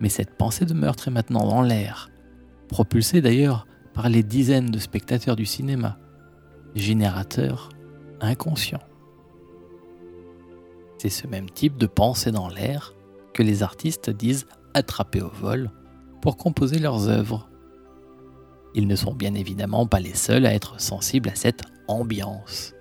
Mais 0.00 0.08
cette 0.08 0.36
pensée 0.36 0.66
de 0.66 0.74
meurtre 0.74 1.08
est 1.08 1.12
maintenant 1.12 1.46
dans 1.46 1.62
l'air, 1.62 2.10
propulsée 2.68 3.20
d'ailleurs 3.20 3.66
par 3.92 4.08
les 4.08 4.22
dizaines 4.22 4.70
de 4.70 4.78
spectateurs 4.78 5.36
du 5.36 5.46
cinéma, 5.46 5.98
générateurs 6.74 7.70
inconscients. 8.20 8.82
C'est 10.98 11.08
ce 11.08 11.26
même 11.26 11.50
type 11.50 11.76
de 11.76 11.86
pensée 11.86 12.30
dans 12.30 12.48
l'air 12.48 12.94
les 13.42 13.62
artistes 13.62 14.10
disent 14.10 14.46
attraper 14.74 15.20
au 15.20 15.30
vol 15.30 15.70
pour 16.20 16.36
composer 16.36 16.78
leurs 16.78 17.08
œuvres. 17.08 17.48
Ils 18.74 18.86
ne 18.86 18.96
sont 18.96 19.14
bien 19.14 19.34
évidemment 19.34 19.86
pas 19.86 20.00
les 20.00 20.14
seuls 20.14 20.46
à 20.46 20.54
être 20.54 20.80
sensibles 20.80 21.28
à 21.28 21.34
cette 21.34 21.62
ambiance. 21.88 22.74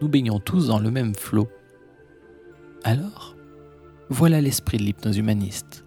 Nous 0.00 0.08
baignons 0.08 0.38
tous 0.38 0.66
dans 0.66 0.78
le 0.78 0.90
même 0.90 1.14
flot. 1.14 1.48
Alors, 2.84 3.36
voilà 4.08 4.40
l'esprit 4.40 4.78
de 4.78 4.82
l'hypnose 4.82 5.18
humaniste. 5.18 5.84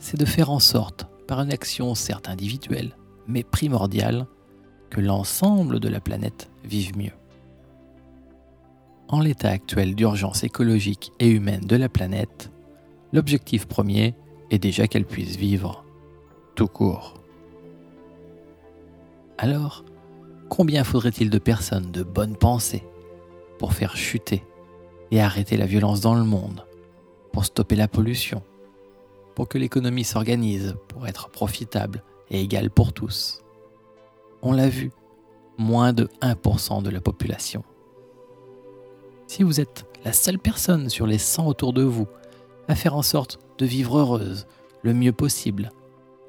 C'est 0.00 0.18
de 0.18 0.24
faire 0.24 0.50
en 0.50 0.58
sorte, 0.58 1.06
par 1.28 1.40
une 1.40 1.52
action 1.52 1.94
certes 1.94 2.28
individuelle, 2.28 2.96
mais 3.26 3.44
primordiale, 3.44 4.26
que 4.90 5.00
l'ensemble 5.00 5.80
de 5.80 5.88
la 5.88 6.00
planète 6.00 6.50
vive 6.64 6.96
mieux 6.96 7.12
en 9.12 9.20
l'état 9.20 9.50
actuel 9.50 9.94
d'urgence 9.94 10.42
écologique 10.42 11.12
et 11.20 11.28
humaine 11.28 11.66
de 11.66 11.76
la 11.76 11.90
planète, 11.90 12.50
l'objectif 13.12 13.66
premier 13.66 14.14
est 14.50 14.58
déjà 14.58 14.86
qu'elle 14.86 15.04
puisse 15.04 15.36
vivre, 15.36 15.84
tout 16.54 16.66
court. 16.66 17.14
Alors, 19.38 19.84
combien 20.48 20.84
faudrait-il 20.84 21.30
de 21.30 21.38
personnes 21.38 21.90
de 21.90 22.02
bonne 22.02 22.36
pensée 22.36 22.84
pour 23.58 23.72
faire 23.72 23.96
chuter 23.96 24.44
et 25.10 25.20
arrêter 25.20 25.56
la 25.56 25.66
violence 25.66 26.00
dans 26.00 26.14
le 26.14 26.24
monde, 26.24 26.66
pour 27.32 27.44
stopper 27.44 27.76
la 27.76 27.88
pollution, 27.88 28.42
pour 29.34 29.48
que 29.48 29.58
l'économie 29.58 30.04
s'organise 30.04 30.76
pour 30.88 31.06
être 31.06 31.28
profitable 31.28 32.02
et 32.30 32.40
égale 32.40 32.70
pour 32.70 32.92
tous? 32.92 33.42
On 34.42 34.52
l'a 34.52 34.68
vu, 34.68 34.90
moins 35.58 35.92
de 35.92 36.08
1% 36.20 36.82
de 36.82 36.90
la 36.90 37.00
population 37.00 37.62
si 39.32 39.44
vous 39.44 39.60
êtes 39.60 39.86
la 40.04 40.12
seule 40.12 40.38
personne 40.38 40.90
sur 40.90 41.06
les 41.06 41.16
100 41.16 41.46
autour 41.46 41.72
de 41.72 41.82
vous 41.82 42.06
faire 42.74 42.94
en 42.96 43.02
sorte 43.02 43.38
de 43.58 43.66
vivre 43.66 43.98
heureuse 43.98 44.46
le 44.82 44.94
mieux 44.94 45.12
possible, 45.12 45.70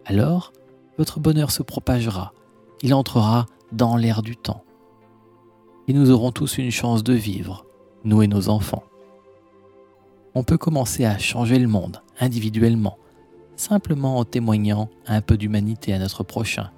alors 0.06 0.54
votre 0.98 1.20
bonheur 1.20 1.52
se 1.52 1.64
propagera, 1.64 2.34
il 2.82 2.94
entrera 2.94 3.48
dans 3.72 3.96
l'air 3.96 4.22
du 4.22 4.36
temps. 4.36 4.64
et 5.88 5.94
nous 5.94 6.12
aurons 6.12 6.32
tous 6.32 6.58
une 6.58 6.72
chance 6.72 7.04
de 7.04 7.14
vivre, 7.14 7.66
nous 8.04 8.22
et 8.22 8.28
nos 8.28 8.48
enfants. 8.50 8.84
On 10.36 10.44
peut 10.44 10.58
commencer 10.58 11.06
à 11.06 11.18
changer 11.18 11.60
le 11.60 11.68
monde 11.68 12.02
individuellement, 12.20 12.98
simplement 13.56 14.18
en 14.18 14.26
témoignant 14.26 14.90
un 15.08 15.22
peu 15.22 15.38
d'humanité 15.38 15.94
à 15.94 16.00
notre 16.00 16.24
prochain, 16.24 16.72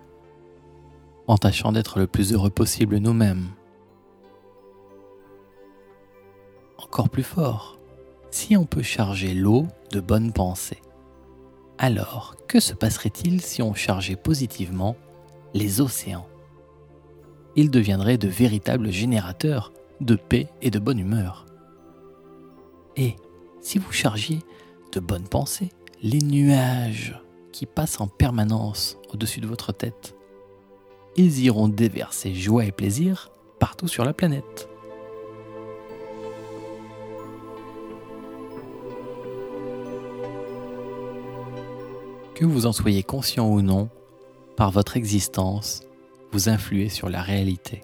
en 1.27 1.37
tâchant 1.37 1.71
d'être 1.71 1.99
le 1.99 2.07
plus 2.07 2.33
heureux 2.33 2.49
possible 2.49 2.97
nous-mêmes. 2.97 3.49
Encore 6.77 7.09
plus 7.09 7.23
fort, 7.23 7.74
si 8.35 8.57
on 8.57 8.65
peut 8.65 8.83
charger 8.83 9.33
l'eau 9.33 9.65
de 9.91 10.01
bonnes 10.01 10.33
pensées, 10.33 10.81
alors 11.77 12.35
que 12.49 12.59
se 12.59 12.73
passerait-il 12.73 13.39
si 13.39 13.61
on 13.61 13.73
chargeait 13.73 14.17
positivement 14.17 14.97
les 15.53 15.79
océans? 15.79 16.27
Ils 17.55 17.71
deviendraient 17.71 18.17
de 18.17 18.27
véritables 18.27 18.91
générateurs 18.91 19.71
de 20.01 20.15
paix 20.15 20.49
et 20.61 20.69
de 20.69 20.79
bonne 20.79 20.99
humeur. 20.99 21.45
Et 22.97 23.15
si 23.61 23.77
vous 23.77 23.93
chargiez 23.93 24.39
de 24.91 24.99
bonnes 24.99 25.29
pensées 25.29 25.69
les 26.03 26.19
nuages 26.19 27.17
qui 27.53 27.65
passent 27.65 28.01
en 28.01 28.07
permanence 28.07 28.97
au-dessus 29.13 29.39
de 29.39 29.47
votre 29.47 29.71
tête, 29.71 30.13
ils 31.15 31.39
iront 31.39 31.69
déverser 31.69 32.35
joie 32.35 32.65
et 32.65 32.73
plaisir 32.73 33.31
partout 33.59 33.87
sur 33.87 34.03
la 34.03 34.11
planète. 34.11 34.67
Que 42.35 42.43
vous 42.43 42.65
en 42.65 42.73
soyez 42.73 43.01
conscient 43.01 43.49
ou 43.49 43.61
non, 43.61 43.87
par 44.57 44.69
votre 44.69 44.97
existence, 44.97 45.83
vous 46.33 46.49
influez 46.49 46.89
sur 46.89 47.07
la 47.07 47.21
réalité. 47.21 47.81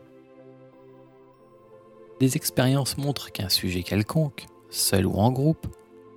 Des 2.19 2.35
expériences 2.35 2.97
montrent 2.97 3.31
qu'un 3.31 3.47
sujet 3.47 3.81
quelconque, 3.81 4.47
seul 4.69 5.05
ou 5.05 5.13
en 5.13 5.31
groupe, 5.31 5.67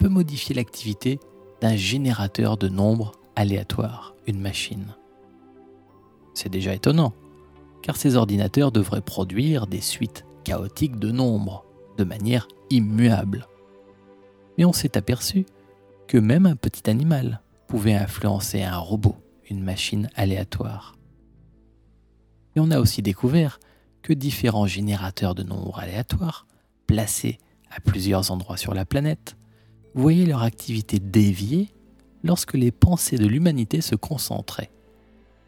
peut 0.01 0.09
modifier 0.09 0.53
l'activité 0.53 1.20
d'un 1.61 1.76
générateur 1.76 2.57
de 2.57 2.68
nombres 2.68 3.12
aléatoires, 3.37 4.16
une 4.26 4.41
machine. 4.41 4.97
C'est 6.35 6.51
déjà 6.51 6.74
étonnant, 6.74 7.12
car 7.82 7.97
ces 7.97 8.16
ordinateurs 8.16 8.72
devraient 8.72 9.01
produire 9.01 9.68
des 9.68 9.80
suites 9.80 10.26
chaotiques 10.43 10.99
de 10.99 11.12
nombres, 11.12 11.64
de 11.99 12.03
manière 12.03 12.49
immuable. 12.68 13.47
Mais 14.59 14.64
on 14.64 14.72
s'est 14.72 14.99
aperçu 14.99 15.47
que 16.09 16.18
même 16.18 16.47
un 16.47 16.57
petit 16.57 16.91
animal 16.91 17.43
pouvait 17.74 17.94
influencer 17.94 18.62
un 18.62 18.76
robot, 18.76 19.16
une 19.50 19.60
machine 19.60 20.08
aléatoire. 20.14 20.94
Et 22.54 22.60
on 22.60 22.70
a 22.70 22.78
aussi 22.78 23.02
découvert 23.02 23.58
que 24.00 24.12
différents 24.12 24.68
générateurs 24.68 25.34
de 25.34 25.42
nombres 25.42 25.80
aléatoires, 25.80 26.46
placés 26.86 27.38
à 27.72 27.80
plusieurs 27.80 28.30
endroits 28.30 28.58
sur 28.58 28.74
la 28.74 28.84
planète, 28.84 29.36
voyaient 29.92 30.24
leur 30.24 30.44
activité 30.44 31.00
dévier 31.00 31.68
lorsque 32.22 32.54
les 32.54 32.70
pensées 32.70 33.18
de 33.18 33.26
l'humanité 33.26 33.80
se 33.80 33.96
concentraient, 33.96 34.70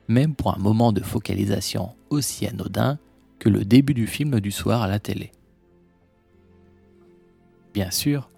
même 0.08 0.34
pour 0.34 0.52
un 0.52 0.58
moment 0.58 0.92
de 0.92 1.02
focalisation 1.02 1.94
aussi 2.10 2.44
anodin 2.48 2.98
que 3.38 3.48
le 3.48 3.64
début 3.64 3.94
du 3.94 4.08
film 4.08 4.40
du 4.40 4.50
soir 4.50 4.82
à 4.82 4.88
la 4.88 4.98
télé. 4.98 5.30
Bien 7.72 7.92
sûr, 7.92 8.30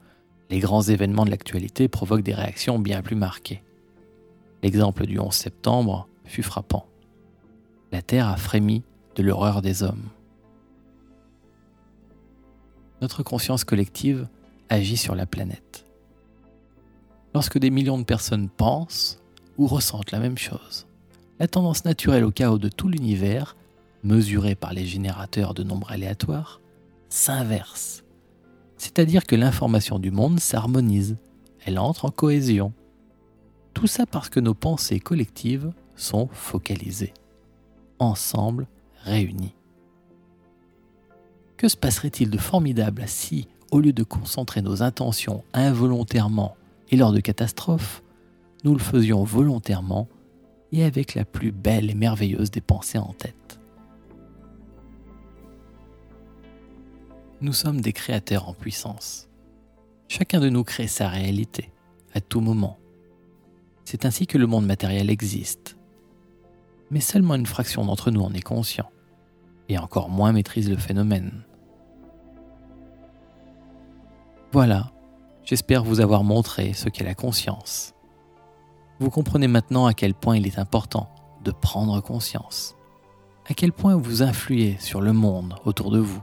les 0.51 0.59
grands 0.59 0.83
événements 0.83 1.25
de 1.25 1.31
l'actualité 1.31 1.89
provoquent 1.89 2.21
des 2.21 2.35
réactions 2.35 2.79
bien 2.79 3.01
plus 3.01 3.17
marquées. 3.17 3.63
L'exemple 4.63 5.07
du 5.07 5.19
11 5.19 5.33
septembre 5.33 6.09
fut 6.25 6.43
frappant. 6.43 6.87
La 7.93 8.03
Terre 8.03 8.29
a 8.29 8.37
frémi 8.37 8.83
de 9.15 9.23
l'horreur 9.23 9.63
des 9.63 9.83
hommes. 9.83 10.09
Notre 13.01 13.23
conscience 13.23 13.65
collective 13.65 14.29
agit 14.69 14.97
sur 14.97 15.15
la 15.15 15.27
planète. 15.27 15.87
Lorsque 17.35 17.59
des 17.59 17.71
millions 17.71 17.99
de 17.99 18.05
personnes 18.05 18.49
pensent 18.49 19.21
ou 19.57 19.67
ressentent 19.67 20.11
la 20.11 20.19
même 20.19 20.39
chose, 20.39 20.87
la 21.39 21.47
tendance 21.47 21.85
naturelle 21.85 22.25
au 22.25 22.33
chaos 22.33 22.59
de 22.59 22.69
tout 22.69 22.89
l'univers, 22.89 23.57
mesurée 24.03 24.55
par 24.55 24.73
les 24.73 24.87
générateurs 24.87 25.55
de 25.55 25.63
nombres 25.63 25.93
aléatoires, 25.93 26.61
s'inverse. 27.09 28.05
C'est-à-dire 28.77 29.25
que 29.25 29.37
l'information 29.37 29.99
du 29.99 30.11
monde 30.11 30.41
s'harmonise, 30.41 31.17
elle 31.65 31.79
entre 31.79 32.07
en 32.07 32.11
cohésion. 32.11 32.73
Tout 33.79 33.87
ça 33.87 34.07
parce 34.07 34.29
que 34.29 34.41
nos 34.41 34.55
pensées 34.55 34.99
collectives 34.99 35.71
sont 35.95 36.27
focalisées, 36.33 37.15
ensemble 38.01 38.67
réunies. 39.05 39.55
Que 41.57 41.69
se 41.69 41.77
passerait-il 41.77 42.29
de 42.29 42.39
formidable 42.39 43.05
si, 43.07 43.47
au 43.71 43.79
lieu 43.79 43.93
de 43.93 44.03
concentrer 44.03 44.63
nos 44.63 44.83
intentions 44.83 45.45
involontairement 45.53 46.57
et 46.91 46.97
lors 46.97 47.13
de 47.13 47.21
catastrophes, 47.21 48.03
nous 48.65 48.73
le 48.73 48.81
faisions 48.81 49.23
volontairement 49.23 50.09
et 50.73 50.83
avec 50.83 51.15
la 51.15 51.25
plus 51.25 51.53
belle 51.53 51.89
et 51.89 51.95
merveilleuse 51.95 52.51
des 52.51 52.61
pensées 52.61 52.99
en 52.99 53.13
tête? 53.13 53.61
Nous 57.41 57.53
sommes 57.53 57.81
des 57.81 57.93
créateurs 57.93 58.49
en 58.49 58.55
puissance. 58.55 59.29
Chacun 60.09 60.41
de 60.41 60.49
nous 60.49 60.65
crée 60.65 60.89
sa 60.89 61.09
réalité, 61.09 61.71
à 62.13 62.21
tout 62.21 62.41
moment. 62.41 62.77
C'est 63.91 64.05
ainsi 64.05 64.27
que 64.27 64.37
le 64.37 64.47
monde 64.47 64.67
matériel 64.67 65.09
existe. 65.09 65.79
Mais 66.91 67.01
seulement 67.01 67.37
une 67.37 67.47
fraction 67.47 67.87
d'entre 67.87 68.11
nous 68.11 68.21
en 68.21 68.35
est 68.35 68.43
conscient, 68.43 68.91
et 69.71 69.79
encore 69.79 70.11
moins 70.11 70.33
maîtrise 70.33 70.69
le 70.69 70.77
phénomène. 70.77 71.47
Voilà, 74.53 74.93
j'espère 75.43 75.85
vous 75.85 76.03
avoir 76.03 76.23
montré 76.23 76.75
ce 76.75 76.91
qu'est 76.91 77.03
la 77.03 77.15
conscience. 77.15 77.95
Vous 79.01 79.09
comprenez 79.09 79.49
maintenant 79.49 79.87
à 79.87 79.95
quel 79.95 80.13
point 80.13 80.37
il 80.37 80.47
est 80.47 80.59
important 80.59 81.09
de 81.43 81.51
prendre 81.51 81.99
conscience, 82.03 82.77
à 83.49 83.55
quel 83.55 83.73
point 83.73 83.97
vous 83.97 84.23
influez 84.23 84.77
sur 84.81 85.01
le 85.01 85.15
monde 85.15 85.55
autour 85.65 85.91
de 85.91 85.99
vous, 85.99 86.23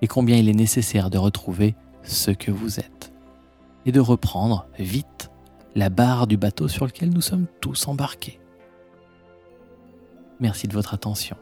et 0.00 0.06
combien 0.06 0.36
il 0.36 0.48
est 0.48 0.52
nécessaire 0.52 1.10
de 1.10 1.18
retrouver 1.18 1.74
ce 2.04 2.30
que 2.30 2.52
vous 2.52 2.78
êtes, 2.78 3.12
et 3.84 3.90
de 3.90 3.98
reprendre 3.98 4.68
vite 4.78 5.32
la 5.78 5.90
barre 5.90 6.26
du 6.26 6.36
bateau 6.36 6.66
sur 6.66 6.86
lequel 6.86 7.10
nous 7.10 7.20
sommes 7.20 7.46
tous 7.60 7.86
embarqués. 7.86 8.40
Merci 10.40 10.66
de 10.66 10.72
votre 10.72 10.92
attention. 10.92 11.36